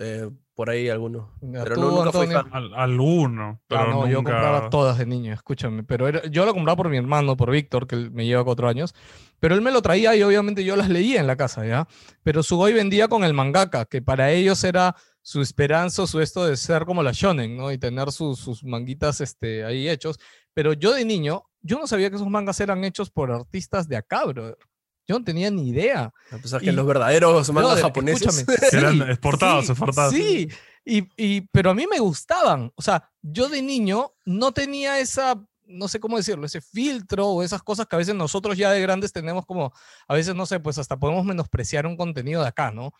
[0.00, 1.32] Eh, por ahí alguno.
[1.40, 2.48] Ya, Pero tú, no, nunca fui fan.
[2.52, 3.60] Al, alguno.
[3.68, 5.82] Pero Ah, no, yo nunca- compraba todas de niño, escúchame.
[5.84, 8.94] Pero era- yo lo compraba por mi hermano, por Víctor, que me lleva cuatro años.
[9.40, 11.86] Pero él me lo traía y obviamente yo las leía en la casa, ¿ya?
[12.22, 16.56] Pero Sugoi vendía con el mangaka, que para ellos era su esperanza, su esto de
[16.56, 17.70] ser como la shonen, ¿no?
[17.72, 20.18] Y tener sus, sus manguitas este, ahí hechos.
[20.54, 23.96] Pero yo de niño, yo no sabía que esos mangas eran hechos por artistas de
[23.96, 24.56] acá, brother.
[25.08, 26.12] Yo no tenía ni idea.
[26.30, 28.44] A pesar Y- que los verdaderos mangas Brother, japoneses.
[28.44, 30.12] Que eran sí, exportados, sí, exportados.
[30.14, 30.48] Sí,
[30.84, 32.70] y, y- pero a mí me gustaban.
[32.76, 37.42] O sea, yo de niño no tenía esa, no sé cómo decirlo, ese filtro o
[37.42, 39.72] esas cosas que a veces nosotros ya de grandes tenemos como,
[40.06, 42.92] a veces no sé, pues hasta podemos menospreciar un contenido de acá, ¿no?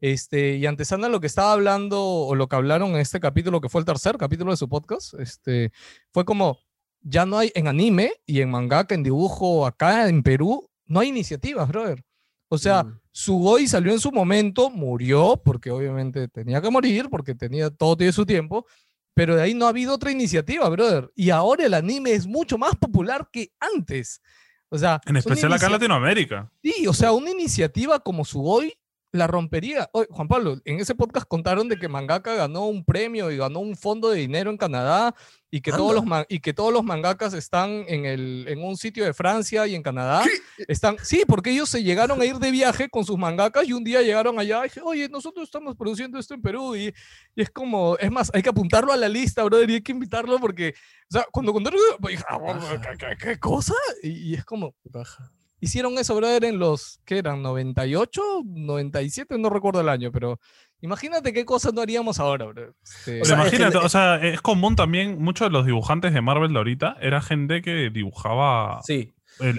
[0.00, 3.68] Este, y antesana lo que estaba hablando o lo que hablaron en este capítulo, que
[3.68, 5.72] fue el tercer capítulo de su podcast, este,
[6.12, 6.60] fue como,
[7.00, 11.08] ya no hay en anime y en mangaka, en dibujo acá en Perú, no hay
[11.08, 12.04] iniciativas, brother.
[12.50, 13.00] O sea, Mm.
[13.12, 18.12] Sugoi salió en su momento, murió, porque obviamente tenía que morir, porque tenía, todo tiene
[18.12, 18.64] su tiempo,
[19.12, 21.10] pero de ahí no ha habido otra iniciativa, brother.
[21.16, 24.22] Y ahora el anime es mucho más popular que antes.
[24.68, 26.52] O sea, En especial acá en Latinoamérica.
[26.62, 28.72] Sí, o sea, una iniciativa como Sugoi
[29.12, 29.88] la rompería.
[29.92, 33.60] Oye, Juan Pablo, en ese podcast contaron de que Mangaka ganó un premio y ganó
[33.60, 35.14] un fondo de dinero en Canadá
[35.50, 39.04] y que, todos los, y que todos los mangakas están en, el, en un sitio
[39.06, 40.22] de Francia y en Canadá.
[40.68, 43.82] Están, sí, porque ellos se llegaron a ir de viaje con sus mangakas y un
[43.82, 46.92] día llegaron allá y dije, oye, nosotros estamos produciendo esto en Perú y,
[47.34, 49.92] y es como, es más, hay que apuntarlo a la lista, brother, y hay que
[49.92, 50.74] invitarlo porque,
[51.10, 52.38] o sea, cuando contaron, pues, dije, "Ah,
[52.82, 53.72] ¿qué, qué- qué cosa?
[54.02, 55.32] Y, y es como, Baja.
[55.60, 57.42] Hicieron eso, brother, en los, ¿qué eran?
[57.42, 58.10] ¿98?
[58.44, 59.38] ¿97?
[59.38, 60.38] No recuerdo el año, pero
[60.80, 62.74] imagínate qué cosas no haríamos ahora, brother.
[62.82, 66.12] Este, Pero sea, es que imagínate, o sea, es común también, muchos de los dibujantes
[66.14, 69.12] de Marvel de ahorita era gente que dibujaba Sí.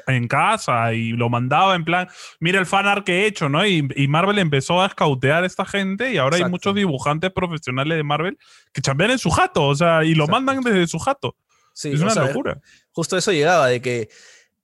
[0.07, 2.07] en casa y lo mandaba en plan,
[2.39, 3.65] mira el fanart que he hecho, ¿no?
[3.65, 6.51] Y, y Marvel empezó a escautear a esta gente y ahora hay Exacto.
[6.51, 8.37] muchos dibujantes profesionales de Marvel
[8.73, 10.31] que chambean en su jato, o sea, y lo Exacto.
[10.45, 11.35] mandan desde su jato.
[11.73, 12.59] Sí, es o una sea, locura.
[12.91, 14.09] justo eso llegaba, de que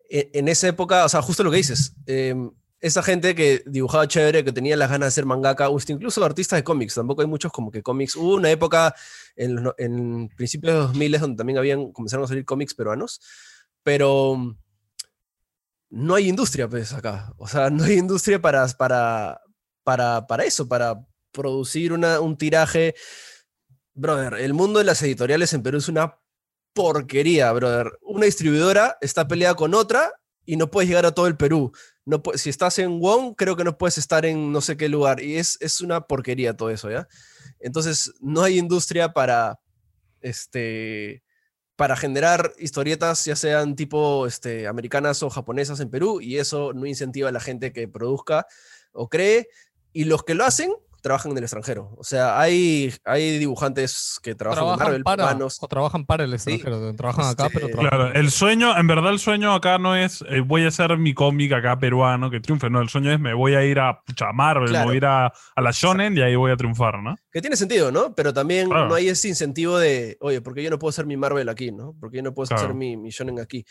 [0.09, 4.43] en esa época, o sea, justo lo que dices, em, esa gente que dibujaba chévere,
[4.43, 7.71] que tenía las ganas de ser mangaka, incluso artistas de cómics, tampoco hay muchos como
[7.71, 8.15] que cómics.
[8.15, 8.93] Hubo una época
[9.35, 13.21] en, principios de los 2000 donde también habían, comenzaron a salir cómics peruanos,
[13.81, 14.57] pero mm,
[15.89, 17.33] no hay industria, pues, acá.
[17.37, 19.41] O sea, no hay industria para, para,
[19.83, 22.95] para, para eso, para producir un tiraje.
[23.93, 26.19] Brother, el mundo de las editoriales en Perú es una
[26.75, 27.97] porquería, brother.
[28.01, 30.11] Una distribuidora está peleada con otra
[30.45, 31.71] y no puedes llegar a todo el Perú.
[32.03, 35.23] No si estás en Wong, creo que no puedes estar en no sé qué lugar.
[35.23, 37.07] Y es, es una porquería todo eso, ¿ya?
[37.59, 39.59] Entonces, no hay industria para,
[40.21, 41.23] este,
[41.77, 46.85] para generar historietas, ya sean tipo este, americanas o japonesas en Perú, y eso no
[46.85, 48.45] incentiva a la gente que produzca
[48.91, 49.47] o cree.
[49.93, 50.73] Y los que lo hacen,
[51.05, 51.93] trabajan en el extranjero.
[51.99, 55.59] O sea, hay, hay dibujantes que trabajan, en Marvel, para, peruanos.
[55.61, 59.11] o trabajan para el extranjero, trabajan acá, pero este, trabajan Claro, el sueño, en verdad
[59.11, 62.71] el sueño acá no es eh, voy a hacer mi cómic acá peruano que triunfe,
[62.71, 64.85] no, el sueño es me voy a ir a pucha, a Marvel, Claro.
[64.85, 67.15] me voy a ir a, a la Shonen y ahí voy a triunfar, ¿no?
[67.31, 68.15] Que tiene sentido, ¿no?
[68.15, 68.87] Pero también Claro.
[68.87, 71.71] no hay ese incentivo de, oye, ¿por qué yo no puedo hacer mi Marvel aquí,
[71.71, 71.93] ¿no?
[71.99, 72.63] ¿Por qué yo no puedo Claro.
[72.63, 73.63] hacer mi, mi Shonen aquí?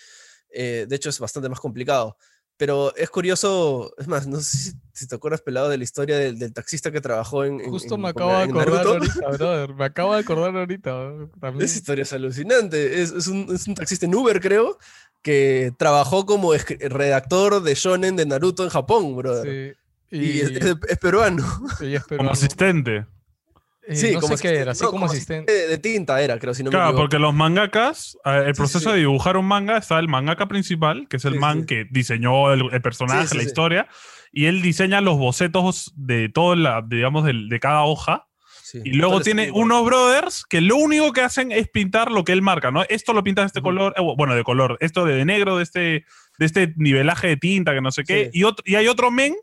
[0.56, 2.16] Eh, de hecho, es bastante más complicado.
[2.56, 6.16] Pero es curioso, es más, no sé si, si te acuerdas, pelado, de la historia
[6.16, 7.58] del, del taxista que trabajó en.
[7.68, 9.74] Justo en- me en acabo de acordar ahorita, brother.
[9.74, 11.12] Me acabo de acordar ahorita.
[11.40, 11.64] También.
[11.64, 13.02] Esa historia es alucinante.
[13.02, 14.78] Es, es un, es un taxista en Uber, creo,
[15.22, 19.76] que trabajó como redactor de Shonen de Naruto en Japón, brother.
[20.10, 20.16] Sí.
[20.16, 21.44] Y, Y, es, es- es peruano.
[21.80, 22.30] y es Como peruano.
[22.30, 23.04] asistente.
[23.86, 25.52] Eh, sí, no como sé qué asistente- era, así no, como asistente.
[25.52, 27.02] De, de tinta era, creo, si no me Claro, equivoco.
[27.02, 28.94] porque los mangakas, eh, el Sí, sí, proceso sí.
[28.94, 31.66] de dibujar un manga está el mangaka principal, que es el Sí, man sí.
[31.66, 33.46] que diseñó el, el personaje, Sí, sí, la sí.
[33.48, 33.86] historia,
[34.32, 38.26] y él diseña los bocetos de todo la, digamos, del- de, cada hoja.
[38.62, 42.32] Sí, Y luego tiene unos brothers que lo único que hacen es pintar lo que
[42.32, 42.82] él marca, ¿no?
[42.88, 43.66] Esto lo pinta de este Ujú.
[43.68, 45.80] color, eh, bueno, de color, esto de negro, de este,
[46.38, 48.30] de este nivelaje de tinta, que no sé qué.
[48.32, 48.40] Sí.
[48.40, 49.36] Y, otro, y hay otro men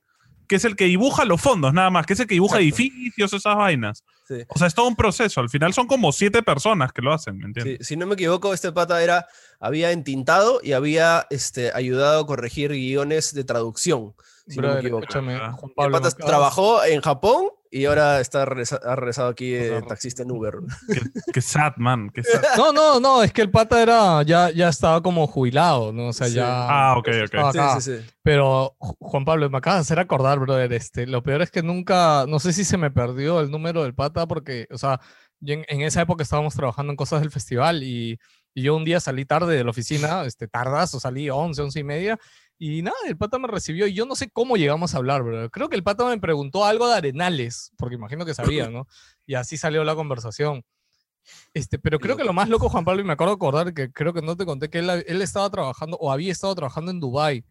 [0.51, 2.83] que es el que dibuja los fondos, nada más, que es el que dibuja Exacto.
[2.83, 4.03] edificios, esas vainas.
[4.27, 4.35] Sí.
[4.49, 5.39] O sea, es todo un proceso.
[5.39, 7.87] Al final son como siete personas que lo hacen, ¿me Sí, entiendes?
[7.87, 9.27] si no me equivoco, este pata era,
[9.61, 14.13] había entintado y había este, ayudado a corregir guiones de traducción.
[14.45, 15.03] Si no me equivoco.
[15.03, 15.37] escúchame.
[15.39, 19.77] Juan El pata trabajó en Japón y ahora está regresa- ha regresado aquí O sea,
[19.77, 20.55] eh, taxista en Uber.
[20.87, 20.99] Qué,
[21.33, 22.09] qué sad, man.
[22.13, 22.41] qué sad.
[22.57, 26.07] No, no, no, es que el pata era, ya, ya estaba como jubilado, ¿no?
[26.09, 26.33] O sea, Sí.
[26.35, 26.45] ya.
[26.69, 27.51] Ah, ok, ok.
[27.53, 28.05] Sí, sí, sí.
[28.21, 31.63] Pero, Ju- Juan Pablo, me acabas de hacer acordar, brother, este, lo peor es que
[31.63, 34.99] nunca, no sé si se me perdió el número del pata porque, o sea,
[35.39, 38.19] yo en, en esa época estábamos trabajando en cosas del festival y,
[38.53, 41.79] y yo un día salí tarde de la oficina, este, tardas, o salí 11, 11
[41.79, 42.19] y media,
[42.63, 45.49] y nada, el pata me recibió y yo no sé cómo llegamos a hablar, brother.
[45.49, 48.87] Creo que el pata me preguntó algo de Arenales, porque imagino que sabía, ¿no?
[49.25, 50.63] Y así salió la conversación.
[51.55, 54.13] Este, pero creo que lo más loco, Juan Pablo, y me acuerdo acordar que creo
[54.13, 57.43] que no te conté que él, él estaba trabajando o había estado trabajando en Dubai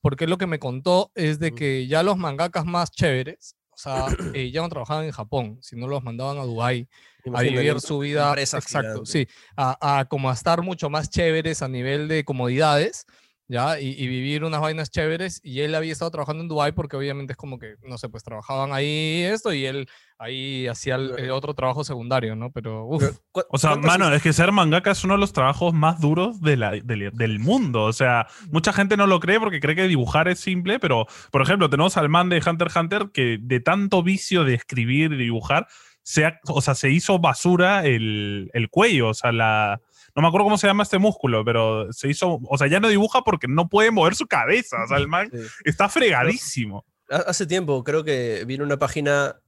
[0.00, 4.06] porque lo que me contó es de que ya los mangakas más chéveres, o sea,
[4.34, 6.88] eh, ya no trabajaban en Japón, sino los mandaban a Dubai
[7.32, 9.00] a vivir su vida, exacto, gigante.
[9.04, 13.06] sí, a, a como a estar mucho más chéveres a nivel de comodidades,
[13.52, 13.78] ¿ya?
[13.78, 17.34] Y, y vivir unas vainas chéveres, y él había estado trabajando en Dubai porque obviamente
[17.34, 19.86] es como que, no sé, pues trabajaban ahí esto, y él
[20.18, 22.50] ahí hacía el, el otro trabajo secundario, ¿no?
[22.50, 25.32] Pero, uff, Pero, ¿cu- O sea, mano, es que ser mangaka es uno de los
[25.32, 27.82] trabajos más duros de la- del, del mundo.
[27.84, 31.42] O sea, mucha gente no lo cree porque cree que dibujar es simple, pero, por
[31.42, 35.16] ejemplo, tenemos al man de Hunter x Hunter que de tanto vicio de escribir y
[35.16, 35.66] dibujar,
[36.04, 39.08] se, ha- o sea, se hizo basura el, el cuello.
[39.10, 39.80] O sea, la.
[40.14, 42.38] No me acuerdo cómo se llama este músculo, pero se hizo.
[42.48, 44.84] O sea, ya no dibuja porque no puede mover su cabeza.
[44.84, 45.38] O sea, el man Sí.
[45.64, 46.84] está fregadísimo.
[47.10, 49.40] Ha- Hace tiempo creo que vi en una página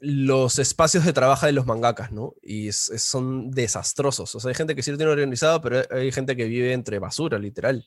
[0.00, 2.34] los espacios de trabajo de los mangakas, ¿no?
[2.42, 4.34] Y es- es- son desastrosos.
[4.34, 6.98] O sea, hay gente que sí lo tiene organizado, pero hay- gente que vive entre
[6.98, 7.84] basura, literal.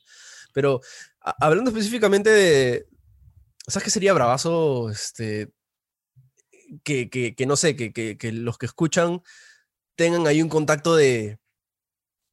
[0.52, 0.80] Pero
[1.20, 2.86] a- hablando específicamente de...
[3.66, 4.90] ¿Sabes qué sería bravazo?
[4.90, 5.50] Este,
[6.84, 9.22] que, que- que no sé, que, que- que los que escuchan
[9.96, 11.38] tengan ahí un contacto de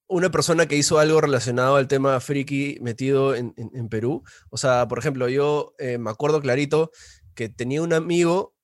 [0.08, 4.24] una persona que hizo algo relacionado al tema friki metido en, en- en Perú.
[4.49, 6.91] O sea, por ejemplo, yo eh, me acuerdo clarito
[7.36, 8.55] que tenía un amigo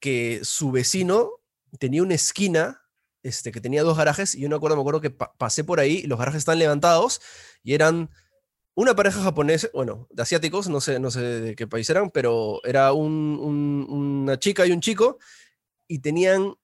[0.00, 1.30] que su vecino
[1.78, 2.82] tenía una esquina
[3.22, 5.78] este, que tenía dos garajes y yo no acuerdo, me acuerdo que pa- pasé por
[5.80, 7.20] ahí los garajes están levantados
[7.62, 8.10] y eran
[8.74, 12.60] una pareja japonesa, bueno, de asiáticos, no sé, no sé de qué país eran, pero
[12.64, 15.18] era un- un- una chica y un chico
[15.88, 16.54] y tenían,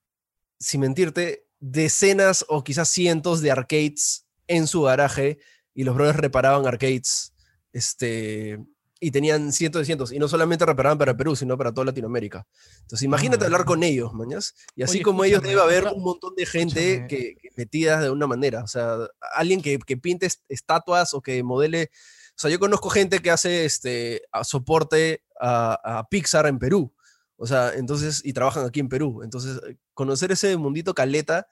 [0.59, 5.37] sin mentirte, decenas o quizás cientos de arcades en su garaje
[5.73, 7.33] y los brothers reparaban arcades
[7.71, 8.59] este,
[8.99, 10.11] y tenían cientos de cientos.
[10.11, 12.45] Y no solamente reparaban para Perú, sino para toda Latinoamérica.
[12.81, 14.55] Entonces, imagínate hablar con ellos, mañas.
[14.75, 18.09] Y así Oye, como ellos debe haber un montón de gente que, que metidas de
[18.09, 18.63] una manera.
[18.63, 18.97] O sea,
[19.35, 21.91] alguien que, que pinte est- estatuas o que modele.
[22.31, 26.93] O sea, yo conozco gente que hace este, a- soporte a, a Pixar en Perú.
[27.37, 29.21] O sea, entonces, y trabajan aquí en Perú.
[29.23, 29.61] Entonces,
[29.93, 31.47] conocer ese mundito caleta,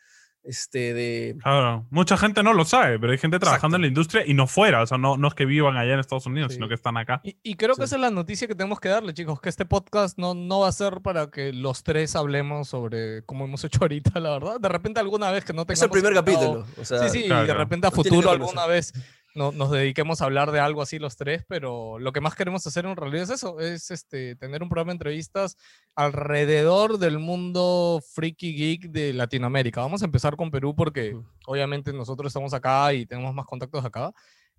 [0.47, 4.23] este, de, Claro, mucha gente no lo sabe, pero hay gente trabajando en la industria
[4.25, 4.81] y no fuera.
[4.81, 6.55] O sea, no, no es que vivan allá en Estados Unidos, Sí.
[6.55, 7.21] sino que están acá.
[7.23, 7.85] Y, y creo que Sí.
[7.85, 10.69] esa es la noticia que tenemos que darle, chicos, que este podcast no, no va
[10.69, 14.59] a ser para que los tres hablemos sobre cómo hemos hecho ahorita, la verdad.
[14.59, 15.79] De repente alguna vez que no tengamos...
[15.79, 16.65] es el primer capítulo.
[16.81, 17.59] O sea, Sí, sí, claro, y de claro.
[17.59, 18.41] repente a que futuro conocer.
[18.41, 18.93] alguna vez
[19.37, 22.67] no- nos dediquemos a hablar de algo así los tres, pero lo que más queremos
[22.67, 25.55] hacer en realidad es eso, es este, tener un programa de entrevistas
[25.95, 29.81] alrededor del mundo freaky geek de Latinoamérica.
[29.81, 31.25] Vamos a empezar con Perú porque Ujú.
[31.47, 34.11] obviamente nosotros estamos acá y tenemos más contactos acá,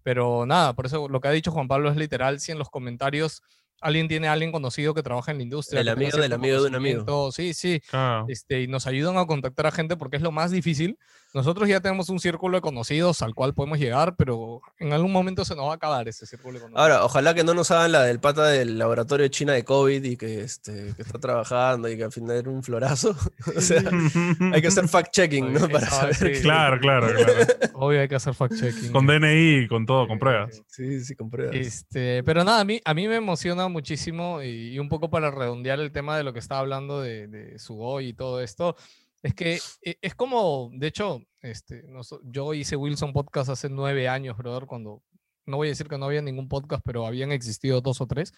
[0.03, 2.70] pero nada, por eso lo que ha dicho Juan Pablo es literal, si en los
[2.70, 3.43] comentarios
[3.81, 5.81] alguien tiene a alguien conocido que trabaja en la industria.
[5.81, 7.31] El amigo del amigo de un amigo.
[7.31, 8.26] Sí, sí, Claro.
[8.29, 10.99] este, y nos ayudan a contactar a gente porque es lo más difícil.
[11.35, 15.45] Nosotros ya tenemos un círculo de conocidos al cual podemos llegar, pero en algún momento
[15.45, 16.81] se nos va a acabar ese círculo de conocidos.
[16.83, 20.03] Ahora, ojalá que no nos hagan la del pata del laboratorio de China de COVID
[20.05, 23.14] y que, este, que está trabajando y que al final era un florazo.
[23.57, 23.83] o sea,
[24.53, 25.68] hay que hacer fact-checking, ¿no?
[25.68, 26.37] Para esa- saber.
[26.37, 27.33] sí, Claro, claro, claro.
[27.74, 28.91] Obvio hay que hacer fact-checking.
[28.93, 30.57] Con DNI, con todo, con pruebas.
[30.57, 30.62] sí.
[30.99, 31.55] Sí, sí, con pruebas.
[31.55, 35.31] Este, pero nada, a mí, a mí me emociona muchísimo y, y un poco para
[35.31, 38.76] redondear el tema de lo que estaba hablando de, de Sugoi y todo esto,
[39.22, 44.08] es que e- es como, de hecho, este, noso- yo hice Wilson Podcast hace nueve
[44.08, 45.02] años, brother, cuando,
[45.46, 48.32] no voy a decir que no había ningún podcast, pero habían existido dos o tres.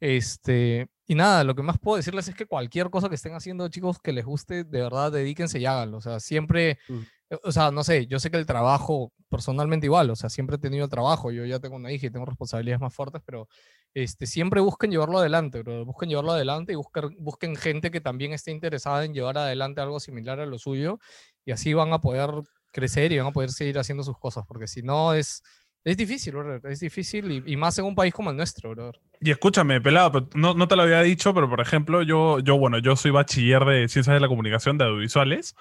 [0.00, 3.68] Este, y nada, lo que más puedo decirles es que cualquier cosa que estén haciendo,
[3.68, 5.98] chicos, que les guste, de verdad, dedíquense y háganlo.
[5.98, 6.98] O sea, siempre, Mm.
[7.32, 10.56] Eh, o sea, no sé, yo sé que el trabajo, personalmente igual, o sea, siempre
[10.56, 13.48] he tenido trabajo, yo ya tengo una hija y tengo responsabilidades más fuertes, pero
[13.94, 15.84] este, siempre busquen llevarlo adelante, bro.
[15.84, 20.00] busquen llevarlo adelante y busquen, busquen gente que también esté interesada en llevar adelante algo
[20.00, 20.98] similar a lo suyo
[21.44, 22.30] y así van a poder
[22.70, 25.42] crecer y van a poder seguir haciendo sus cosas, porque si no es,
[25.84, 26.60] Es difícil, brother.
[26.70, 29.00] Es difícil y, y más en un país como el nuestro, brother.
[29.20, 32.78] Y escúchame, pelado, no, no te lo había dicho, pero por ejemplo, yo, yo, bueno,
[32.78, 35.54] yo soy bachiller de Ciencias de la Comunicación de Audiovisuales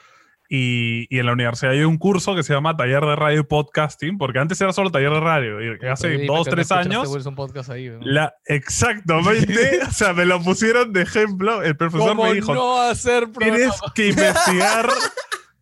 [0.53, 3.43] y, y en la universidad hay un curso que se llama Taller de Radio y
[3.43, 7.07] Podcasting, porque antes era solo Taller de Radio y hace Dime dos, tres años...
[7.07, 7.99] Wilson Podcast ahí, ¿no?
[8.01, 11.63] La, exactamente, o sea, me lo pusieron de ejemplo.
[11.63, 14.89] El profesor ¿Cómo me dijo: no hacer Tienes que investigar.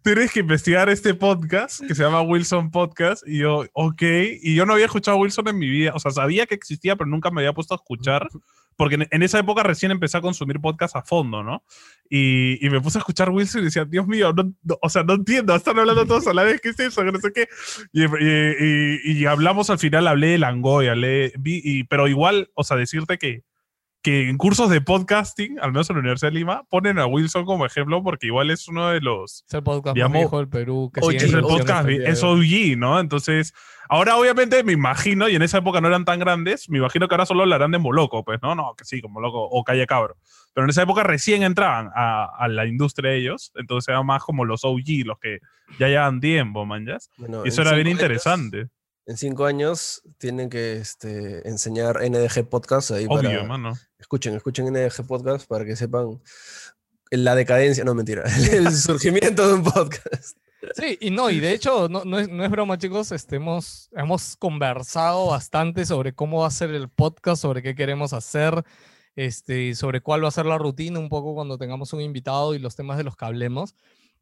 [0.01, 3.21] Tienes que investigar este podcast que se llama Wilson Podcast.
[3.27, 4.01] Y yo, ok.
[4.41, 5.91] Y yo no había escuchado a Wilson en mi vida.
[5.93, 8.27] O sea, sabía que existía, pero nunca me había puesto a escuchar.
[8.80, 11.65] Porque en, esa época recién empecé a consumir podcast a fondo, ¿no?
[12.09, 15.03] Y, y me puse a escuchar Wilson y decía, Dios mío, no- no- o sea,
[15.03, 15.53] no entiendo.
[15.53, 16.61] Están hablando todos a la vez.
[16.61, 17.03] ¿Qué es eso?
[17.03, 17.49] No sé qué.
[17.91, 21.34] Y, y- y- hablamos al final, hablé de Langoy, hablé.
[21.38, 23.43] vi- pero igual, o sea, decirte que
[24.01, 27.43] que en cursos de podcasting, al menos en la Universidad de Lima, ponen a Wilson
[27.45, 29.43] como ejemplo porque igual es uno de los...
[29.47, 30.91] Es el podcast Digamos, más viejo del Perú.
[30.93, 32.23] Que Es el podcast, es.
[32.23, 32.99] OG, ¿no?
[32.99, 33.53] Entonces,
[33.89, 37.15] ahora obviamente me imagino, y en esa época no eran tan grandes, me imagino que
[37.15, 38.55] ahora solo hablarán de Moloco, pues, ¿no?
[38.55, 40.15] No, que sí, como Moloco o Calle Cabro.
[40.53, 44.45] Pero en esa época recién entraban a, a la industria ellos, entonces eran más como
[44.45, 45.39] los OG, los que
[45.77, 46.97] ya llevan tiempo, man, ¿ya?
[47.17, 48.67] Bueno, Y eso era bien cinco años- interesante.
[49.10, 53.43] En cinco años tienen que este, enseñar NDG Podcast ahí Obvio, para...
[53.43, 53.74] mano.
[53.97, 56.22] Escuchen, escuchen NDG Podcast para que sepan
[57.10, 60.38] la decadencia, no mentira, el surgimiento de un podcast.
[60.76, 63.89] Sí, y no, y de hecho, no, no, es, no es broma, chicos, este, hemos,
[63.93, 68.64] hemos conversado bastante sobre cómo va a ser el podcast, sobre qué queremos hacer,
[69.16, 72.60] este, sobre cuál va a ser la rutina un poco cuando tengamos un invitado y
[72.60, 73.74] los temas de los que hablemos.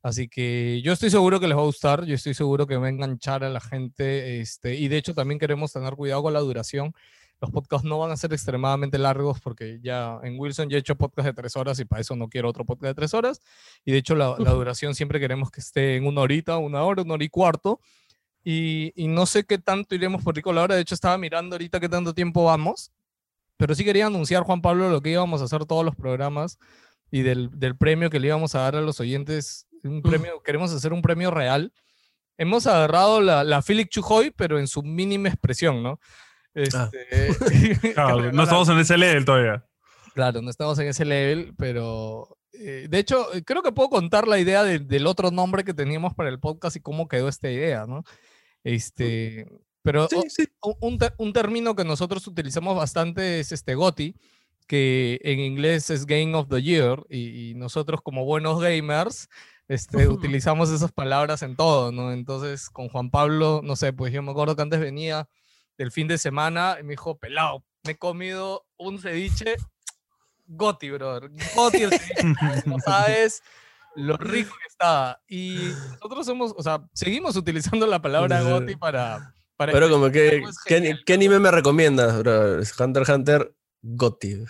[0.04, 2.86] Así que yo estoy seguro que les va a gustar, yo estoy seguro que va
[2.86, 6.40] a enganchar a la gente, este, y de hecho también queremos tener cuidado con la
[6.40, 6.94] duración.
[7.40, 10.96] Los podcasts no van a ser extremadamente largos porque ya en Wilson ya he hecho
[10.96, 13.42] podcast de tres horas y para eso no quiero otro podcast de tres horas.
[13.86, 17.04] Y de hecho la, la duración siempre queremos que esté en una horita, una hora,
[17.04, 17.80] una hora y cuarto.
[18.44, 20.76] Y, y no sé qué tanto iremos por rico la hora.
[20.76, 22.92] De hecho estaba mirando ahorita qué tanto tiempo vamos.
[23.58, 26.58] Pero sí quería anunciar, Juan Pablo, lo que íbamos a hacer todos los programas
[27.12, 29.67] y del, del premio que le íbamos a dar a los oyentes.
[29.90, 31.72] Un premio, queremos hacer un premio real.
[32.38, 36.00] Hemos agarrado la, la Philip Chujoy, pero en su mínima expresión, ¿no?
[36.74, 36.90] Ah.
[36.94, 37.36] Este,
[37.94, 39.66] Claro, que no estamos en ese level todavía.
[40.14, 44.40] Claro, no estamos en ese level, pero eh, de hecho creo que puedo contar la
[44.40, 47.86] idea de- del otro nombre que teníamos para el podcast y cómo quedó esta idea,
[47.86, 48.04] ¿no?
[48.64, 49.48] Este,
[49.84, 50.48] pero Sí, sí.
[50.82, 54.16] un, un término que nosotros utilizamos bastante es este GOTY,
[54.68, 59.30] que en inglés es Game of the Year, y, y nosotros como buenos gamers
[59.68, 62.12] este, utilizamos esas palabras en todo, ¿no?
[62.12, 65.28] Entonces con Juan Pablo, no sé, pues yo me acuerdo que antes venía
[65.78, 69.56] del fin de semana y me dijo, pelado, me he comido un ceviche
[70.48, 71.30] Goti, brother.
[71.56, 72.24] Goti el ceviche.
[72.66, 73.44] No sabes
[73.96, 75.22] lo rico que estaba.
[75.28, 78.42] Y nosotros hemos, o sea, seguimos utilizando la palabra.
[78.42, 79.34] Goti para...
[79.58, 82.60] para Pero como que, ¿qué, qué anime me recomiendas, bro?
[82.80, 84.44] Hunter x Hunter, Gotti.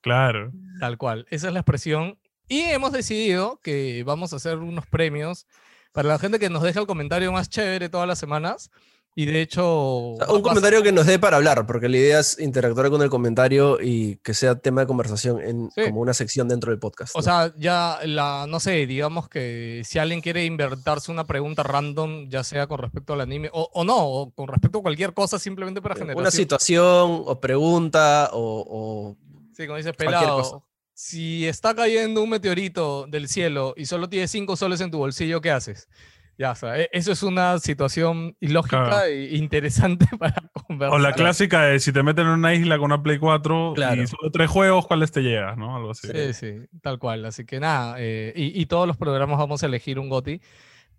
[0.00, 0.52] Claro.
[0.80, 2.18] Tal cual, esa es la expresión.
[2.48, 5.46] Y hemos decidido que vamos a hacer unos premios
[5.92, 8.70] para la gente que nos deja el comentario más chévere todas las semanas.
[9.14, 9.64] Y de hecho...
[9.66, 13.02] O sea, un comentario que nos dé para hablar, porque la idea es interactuar con
[13.02, 15.82] el comentario y que sea tema de conversación en Sí.
[15.86, 17.16] como una sección dentro del podcast.
[17.16, 17.22] O ¿no?
[17.24, 22.44] sea, ya la, no sé, digamos que si alguien quiere inventarse una pregunta random, ya
[22.44, 25.82] sea con respecto al anime, o, o no, o con respecto a cualquier cosa, simplemente
[25.82, 26.16] para generar.
[26.16, 29.16] una situación o pregunta o,
[29.52, 30.67] Sí, como dice cualquier pelado.
[31.00, 35.40] Si está cayendo un meteorito del cielo y solo tienes cinco soles en tu bolsillo,
[35.40, 35.88] ¿qué haces?
[36.36, 39.04] Ya, o sea, e- eso es una situación ilógica Claro.
[39.06, 40.34] e interesante para
[40.66, 40.96] conversar.
[40.96, 44.02] O la clásica de si te meten en una isla con una Play 4 Claro.
[44.02, 45.56] y solo tres juegos, ¿cuáles te llegas?
[45.56, 45.76] ¿no?
[45.76, 46.08] Algo así.
[46.08, 47.24] Sí, sí, tal cual.
[47.26, 50.40] Así que nada, eh, y, y todos los programas vamos a elegir un GOTI,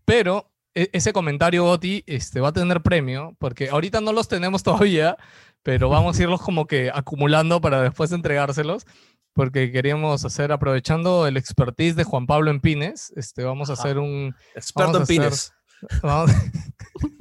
[0.06, 4.64] pero e- ese comentario GOTI este, va a tener premio, porque ahorita no los tenemos
[4.64, 5.18] todavía,
[5.62, 8.86] pero vamos a irlos como que acumulando para después entregárselos,
[9.34, 13.84] porque queríamos hacer, aprovechando el expertise de Juan Pablo en Pines, este, vamos a Ajá.
[13.84, 14.36] hacer un...
[14.56, 15.54] experto Vamos a en hacer- pines.
[16.04, 16.32] vamos-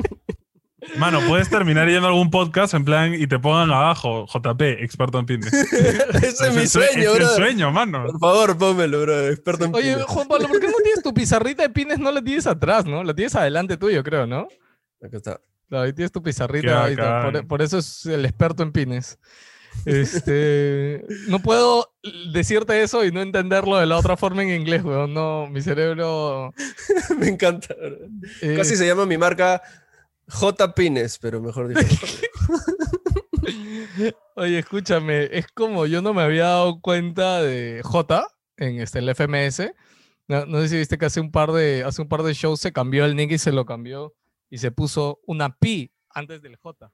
[0.97, 5.19] Mano, puedes terminar yendo a algún podcast en plan y te pongan abajo, JP, experto
[5.19, 5.53] en pines.
[6.23, 7.29] Ese es mi sueño, Es bro.
[7.29, 8.05] el sueño, mano.
[8.07, 9.29] Por favor, pónmelo, bro.
[9.29, 10.05] Experto en Oye, pines.
[10.07, 11.99] Juan Pablo, ¿por qué no tienes tu pizarrita de Pines?
[11.99, 13.05] No la tienes atrás, ¿no?
[13.05, 14.49] La tienes adelante tuyo, creo, ¿no?
[15.03, 15.41] Acá está.
[15.69, 16.85] Claro, ahí tienes tu pizarrita.
[16.85, 17.49] ahí está, Por, bacán.
[17.49, 19.19] por eso es el experto en pines.
[19.85, 21.93] Este, no puedo
[22.33, 25.15] decirte eso y no entenderlo de la otra forma en inglés, weón.
[25.15, 26.53] No, mi cerebro.
[27.19, 27.75] Me encanta,
[28.43, 29.63] eh, Casi se llama mi marca
[30.29, 32.07] J Pines, pero mejor dicho.
[34.37, 38.27] Oye, escúchame, es como yo no me había dado cuenta de J
[38.57, 39.73] en este, el FMS.
[40.29, 42.61] No, no sé si viste que hace un par de hace un par de shows
[42.61, 44.15] se cambió el nick y se lo cambió
[44.51, 46.93] y se puso una pi antes del J.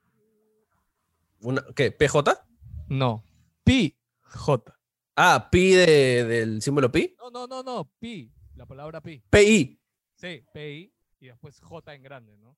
[1.40, 1.90] Una, ¿Qué?
[1.90, 2.46] ¿PJ?
[2.88, 3.24] No,
[3.64, 4.74] pi J.
[5.16, 7.14] Ah, pi de- del símbolo pi.
[7.18, 8.32] No, no, no, no, pi.
[8.56, 9.22] La palabra pi.
[9.30, 9.80] PI.
[10.16, 12.56] Sí, PI y después J en grande, ¿no?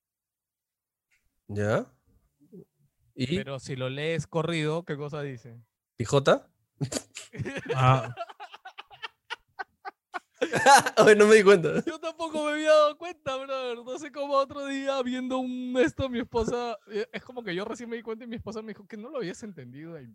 [1.49, 1.87] ¿Ya?
[3.15, 5.59] ¿Y Pero si lo lees corrido, ¿qué cosa dice?
[5.97, 6.47] PJ?
[7.75, 8.15] Ah,
[11.17, 11.83] No me di cuenta.
[11.85, 13.79] Yo tampoco me había dado cuenta, brother.
[13.85, 16.77] No sé cómo otro día viendo un esto, mi esposa.
[16.91, 18.97] eh, Es como que yo recién me di cuenta y mi esposa me dijo que
[18.97, 20.01] no lo habías entendido.
[20.01, 20.15] y-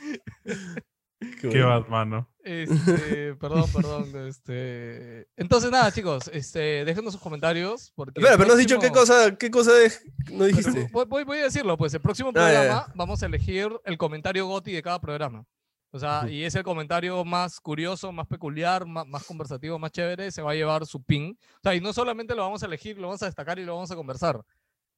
[1.40, 2.28] qué bad, mano.
[2.44, 4.26] Este, perdón, perdón.
[4.26, 5.28] Este.
[5.36, 7.92] Entonces, nada, chicos, este, déjenos sus comentarios.
[7.94, 10.04] Porque Espera, pero no has dicho qué cosa, qué cosa es.
[10.32, 10.88] No dijiste.
[10.92, 14.46] Voy, voy- voy a decirlo, pues el próximo Ah, programa vamos a elegir el comentario
[14.46, 15.44] GOTI de cada programa.
[15.90, 20.42] O sea, y ese comentario más curioso, más peculiar, más, más conversativo, más chévere, se
[20.42, 21.38] va a llevar su pin.
[21.56, 23.74] O sea, y no solamente lo vamos a elegir, lo vamos a destacar y lo
[23.74, 24.36] vamos a conversar.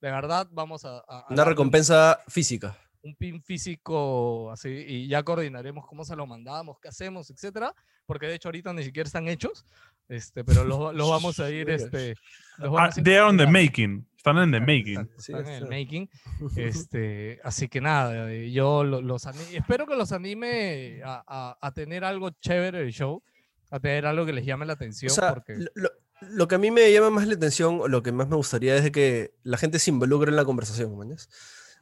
[0.00, 2.76] De verdad, vamos a, a- Una darle un- recompensa física.
[3.02, 7.72] un pin físico así y ya coordinaremos cómo se lo mandamos, qué hacemos, etcétera,
[8.04, 9.64] porque de hecho ahorita ni siquiera están hechos,
[10.08, 12.14] este, pero los los vamos a ir, este,
[12.58, 14.06] los Ah, vamos a ir they are on the making.
[14.20, 15.08] Están en the making.
[15.16, 16.10] Sí, están en el making.
[16.56, 21.58] Este, así que nada, eh, yo lo- los ani- espero que los anime a, a-
[21.60, 23.22] a tener algo chévere el show,
[23.70, 25.90] a tener algo que les llame la O atención, sea, porque lo,
[26.20, 28.76] lo- que a mí me llama más la atención, o lo que más me gustaría
[28.76, 31.30] es de que la gente se involucre en la conversación, ¿mañas?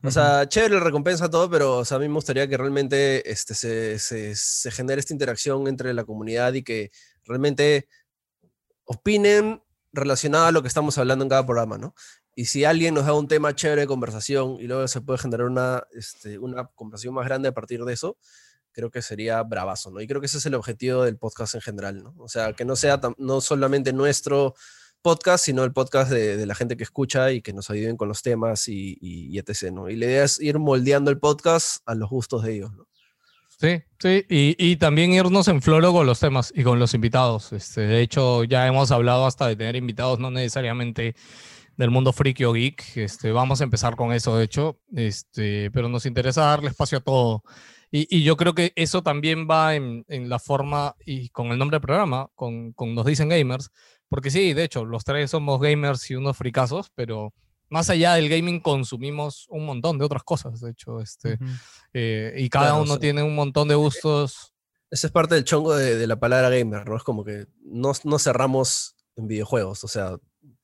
[0.05, 3.29] O sea, chévere, la recompensa, todo, pero o sea, a mí me gustaría que realmente
[3.29, 6.93] este, se, se, se genere esta interacción entre la comunidad y que
[7.25, 7.89] realmente
[8.85, 9.61] opinen
[9.93, 11.95] relacionado a lo que estamos hablando en cada programa, ¿no?
[12.39, 15.47] Y si alguien nos da un tema chévere de conversación y luego se puede generar
[15.47, 18.17] una, este, una conversación más grande a partir de eso,
[18.71, 20.01] creo que sería bravazo, ¿no?
[20.01, 22.15] Y creo que ese es el objetivo del podcast en general, ¿no?
[22.21, 24.55] O sea, que no sea no solamente nuestro
[25.03, 28.23] podcast, sino el podcast de, la gente que escucha y que nos ayuden con los
[28.23, 29.91] temas y, etc., ¿no?
[29.91, 32.71] Y la idea es ir moldeando el podcast a los gustos de ellos.
[33.49, 37.53] Sí, sí, y, y también irnos en floro con los temas y con los invitados.
[37.53, 41.17] Este, de hecho, ya hemos hablado hasta de tener invitados, no necesariamente
[41.79, 42.99] del mundo friki o geek.
[42.99, 47.01] Este, vamos a empezar con eso, de hecho, este, pero nos interesa darle espacio a
[47.01, 47.43] todo.
[47.91, 51.59] Y, y yo creo que eso también va en, en la forma y con el
[51.59, 53.71] nombre del programa, con, con Nos Dicen Gamers,
[54.11, 57.33] porque sí, de hecho, los tres somos gamers y unos fricazos, pero
[57.71, 61.45] más allá del gaming consumimos un montón de otras cosas, de hecho, este, Ujú.
[61.95, 64.53] eh, y cada Claro, o uno sea, tiene un montón de gustos.
[64.91, 66.97] Ese es parte del chongo de, de la palabra gamer, ¿no?
[66.97, 70.17] Es como que no, no cerramos en videojuegos, o sea,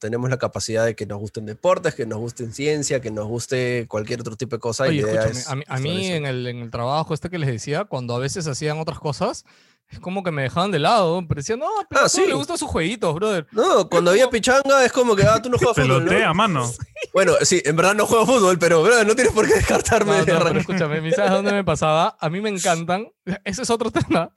[0.04, 3.86] tenemos la capacidad de que nos gusten deportes, que nos gusten ciencia, que nos guste
[3.88, 4.86] cualquier otro tipo de cosa.
[4.92, 7.86] y Oye, es a mí, a en, el, en el trabajo este que les decía,
[7.86, 9.46] cuando a veces hacían otras cosas,
[9.88, 12.26] es como que me dejaban de lado, pero decían, no, pero Ah, sí.
[12.26, 13.46] le gustan sus jueguitos, brother.
[13.50, 16.10] No, cuando había pichanga es como que, ah, tú no juegas fútbol, ¿no?
[16.10, 16.70] Pelotea, mano.
[17.14, 20.18] Bueno, sí, en verdad no juego fútbol, pero bro, no tienes por qué descartarme.
[20.18, 22.18] No, de no, pero escúchame, ¿me ¿sabes dónde me pasaba?
[22.20, 23.08] A mí me encantan,
[23.44, 24.30] ese es otro tema,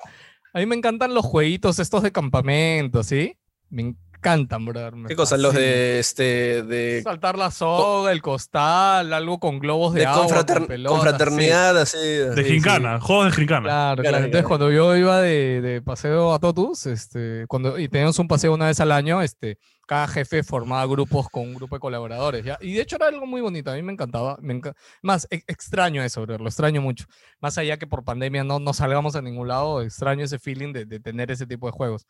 [0.54, 3.38] a mí me encantan los jueguitos estos de campamento, ¿sí?
[3.70, 3.82] Me
[4.18, 4.96] encantan, brother.
[4.96, 5.40] me ¿Qué cosas?
[5.40, 10.28] Los de, este, de, Saltar la soga, el costal, algo con globos de, de agua,
[10.28, 11.06] confrater- con pelotas, sí.
[11.06, 11.98] confraternidad, así.
[11.98, 12.54] De sí.
[12.54, 13.64] gincana, juegos de gincana.
[13.64, 14.18] Claro, Claro, claro.
[14.26, 14.48] Entonces, claro.
[14.48, 18.68] cuando yo iba de, de paseo a Totus, este, cuando, y teníamos un paseo una
[18.68, 22.58] vez al año, este, cada jefe formaba grupos con un grupo de colaboradores, ¿ya?
[22.60, 24.38] Y de hecho era algo muy bonito, a mí me encantaba.
[24.42, 27.06] Me enca- Más, e- extraño eso, bro, lo extraño mucho.
[27.40, 30.86] Más allá que por pandemia no, no salgamos a ningún lado, extraño ese feeling de,
[30.86, 32.06] de tener ese tipo de juegos.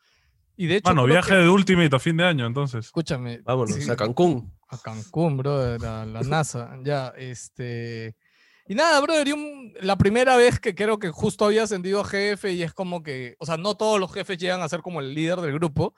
[0.60, 2.84] Y de hecho, creo viaje que- de Ultimate a fin de año, entonces.
[2.84, 3.40] escúchame.
[3.44, 4.52] Vámonos, sí, a Cancún.
[4.68, 8.14] a Cancún, brother, a la NASA, ya, este...
[8.66, 12.04] Y nada, brother, y un- la primera vez que creo que justo había ascendido a
[12.04, 15.00] jefe y es como que, o sea, no todos los jefes llegan a ser como
[15.00, 15.94] el líder del grupo,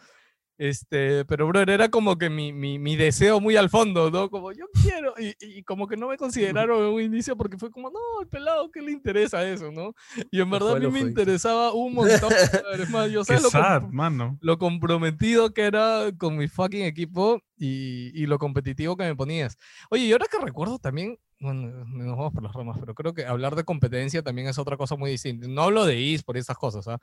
[0.61, 4.29] este, pero brother, era como que mi, mi, mi deseo muy al fondo, ¿no?
[4.29, 7.89] Como yo quiero, y, y como que no me consideraron un inicio porque fue como,
[7.91, 9.95] no, el pelado, ¿qué le interesa eso, no?
[10.31, 11.09] Y en verdad a mí me ojo.
[11.09, 12.31] interesaba un montón,
[12.79, 14.37] es más, yo sé lo sad, comp- mano.
[14.43, 19.57] lo comprometido que era con mi fucking equipo y, y lo competitivo que me ponías.
[19.89, 23.25] Oye, y ahora que recuerdo también, bueno, nos vamos por las ramas, pero creo que
[23.25, 25.49] hablar de competencia también es otra cosa muy distinta.
[25.49, 26.99] No hablo de eSport y estas cosas, ¿ah?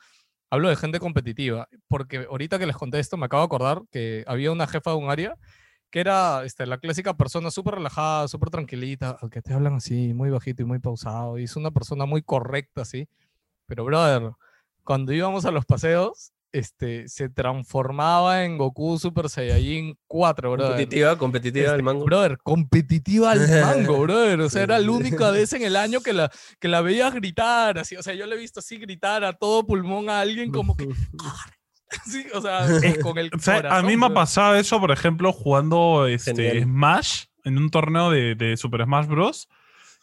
[0.49, 4.23] Hablo de gente competitiva, porque ahorita que les conté esto me acabo de acordar que
[4.27, 5.35] había una jefa de un área
[5.89, 10.29] que era este, la clásica persona súper relajada, súper tranquilita, que te hablan así, muy
[10.29, 13.07] bajito y muy pausado, y es una persona muy correcta, así.
[13.67, 14.31] Pero, brother,
[14.83, 20.71] cuando íbamos a los paseos, este, se transformaba en Goku Super Saiyajin 4, brother.
[20.71, 22.05] Competitiva, competitiva Este, el mango.
[22.05, 24.41] Brother, competitiva al mango, brother.
[24.41, 27.79] O sea, era la única vez en el año que la, que la veías gritar,
[27.79, 27.95] así.
[27.95, 30.87] O sea, yo le he visto así gritar a todo pulmón a alguien como que,
[32.05, 32.67] sí, o sea,
[33.01, 36.63] con el O sea, a mí me ha pasado eso, por ejemplo, jugando este, Genial.
[36.63, 39.47] Smash en un torneo de, de Super Smash Bros.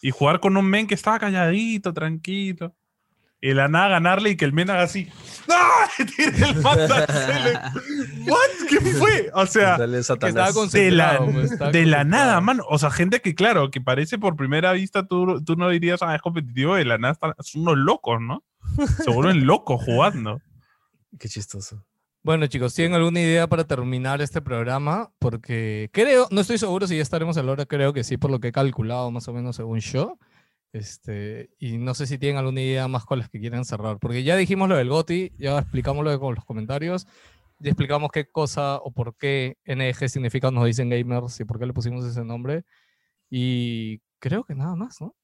[0.00, 2.74] y jugar con un men que estaba calladito, tranquilo.
[3.44, 5.06] Y de la nada ganarle y que el men haga así.
[5.48, 5.54] ¡No!
[6.16, 6.56] Tire el.
[8.26, 8.38] ¿What?
[8.70, 9.30] ¿Qué fue?
[9.34, 11.20] O sea, de la,
[11.70, 12.64] de la nada, mano.
[12.70, 16.14] O sea, gente que, claro, que parece por primera vista tú, tú no dirías, ah,
[16.14, 18.42] es competitivo, de la nada están- son unos locos, ¿no?
[19.04, 20.40] Se vuelven locos jugando.
[21.18, 21.84] Qué chistoso.
[22.22, 25.10] Bueno, chicos, ¿tienen alguna idea para terminar este programa?
[25.18, 28.30] Porque creo, no estoy seguro si ya estaremos a la hora, creo que sí, por
[28.30, 30.18] lo que he calculado más o menos según yo.
[30.74, 34.00] Este, y no sé si tienen alguna idea más con las que quieran cerrar.
[34.00, 37.06] Porque ya dijimos lo del GOTI, ya explicamos lo de con los comentarios,
[37.60, 41.66] ya explicamos qué cosa o por qué NG significa nos dicen gamers y por qué
[41.66, 42.64] le pusimos ese nombre.
[43.30, 45.14] Y creo que nada más, ¿no?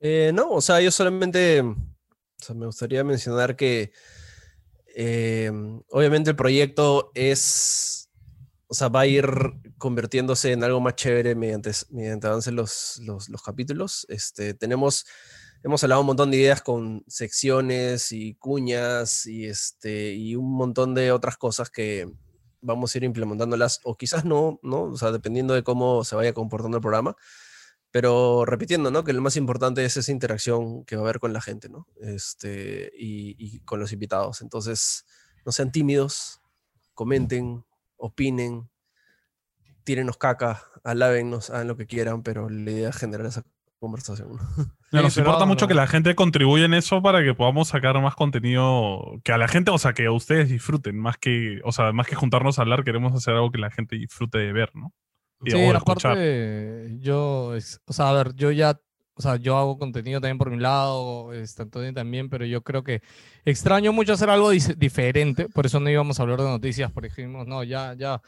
[0.00, 1.76] Eh, no, o sea, yo solamente o
[2.38, 3.92] sea, me gustaría mencionar que
[4.96, 5.52] eh,
[5.90, 7.97] obviamente el proyecto es,
[8.68, 9.26] o sea, va a ir
[9.78, 14.06] convirtiéndose en algo más chévere mediante, mediante avancen los, los, los capítulos.
[14.10, 15.06] Este, tenemos,
[15.62, 20.94] hemos hablado un montón de ideas con secciones y cuñas y, este, y un montón
[20.94, 22.12] de otras cosas que
[22.60, 24.82] vamos a ir implementándolas, o quizás no, ¿no?
[24.82, 27.16] O sea, dependiendo de cómo se vaya comportando el programa.
[27.90, 29.02] Pero repitiendo, ¿no?
[29.02, 31.86] Que lo más importante es esa interacción que va a haber con la gente, ¿no?
[32.02, 34.42] Este, y, y con los invitados.
[34.42, 35.06] Entonces,
[35.46, 36.42] no sean tímidos,
[36.92, 37.64] comenten,
[37.98, 38.70] opinen,
[39.84, 43.42] tírenos caca, alábennos, hagan lo que quieran, pero la idea es generar esa
[43.78, 44.38] conversación.
[44.92, 45.68] nos importa mucho no.
[45.68, 49.48] que la gente contribuya en eso para que podamos sacar más contenido que a la
[49.48, 52.62] gente, o sea, que a ustedes disfruten, más que, o sea, más que juntarnos a
[52.62, 54.92] hablar, queremos hacer algo que la gente disfrute de ver, ¿no?
[55.44, 56.12] Y- Sí, de escuchar.
[56.12, 58.80] aparte, yo, es- o sea, a ver, yo ya,
[59.18, 62.82] o sea, yo hago contenido también por mi lado, este, Antonio también, pero yo creo
[62.84, 63.02] que
[63.44, 67.46] extraño mucho hacer algo diferente, por eso no íbamos a hablar de noticias, porque dijimos,
[67.46, 68.22] no, ya, ya,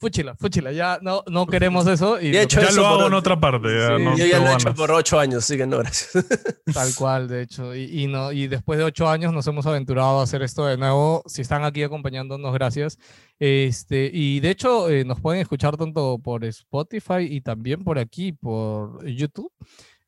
[0.00, 2.86] fúchila, fúchila, ya, no, no queremos eso, y Ya he lo hecho Ya eso lo
[2.88, 3.68] hago por- en otra parte.
[3.68, 6.10] ya Sí, no Yo ya lo he hecho por ocho años, así que no, gracias.
[6.74, 7.72] Tal cual, de hecho.
[7.72, 10.76] Y, y no, y después de ocho años nos hemos aventurado a hacer esto de
[10.76, 11.22] nuevo.
[11.26, 12.98] Si están aquí acompañándonos, gracias.
[13.38, 18.32] Este, y de hecho, eh, nos pueden escuchar tanto por Spotify y también por aquí,
[18.32, 19.52] por YouTube.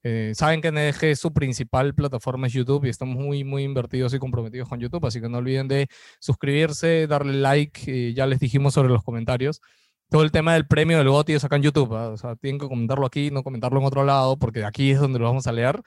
[0.07, 4.19] Eh, saben que NDG su principal plataforma es YouTube y estamos muy, muy invertidos y
[4.19, 5.89] comprometidos con YouTube, así que no olviden de
[6.21, 9.63] suscribirse, darle like, eh, ya les dijimos sobre los comentarios.
[10.11, 12.11] Todo el tema del premio del GOTY es acá en YouTube, ¿ah?
[12.11, 15.19] o sea, tienen que comentarlo aquí, no comentarlo en otro lado, porque aquí es donde
[15.19, 15.83] lo vamos a leer.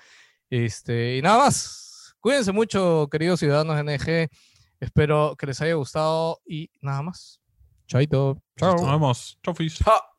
[0.49, 2.15] Este, y nada más.
[2.20, 4.30] Cuídense mucho, queridos ciudadanos NG.
[4.80, 7.39] Espero que les haya gustado y nada más.
[7.88, 8.41] Chaito.
[8.57, 8.76] Chao.
[8.76, 9.39] Nos vemos.
[9.43, 10.16] Chau.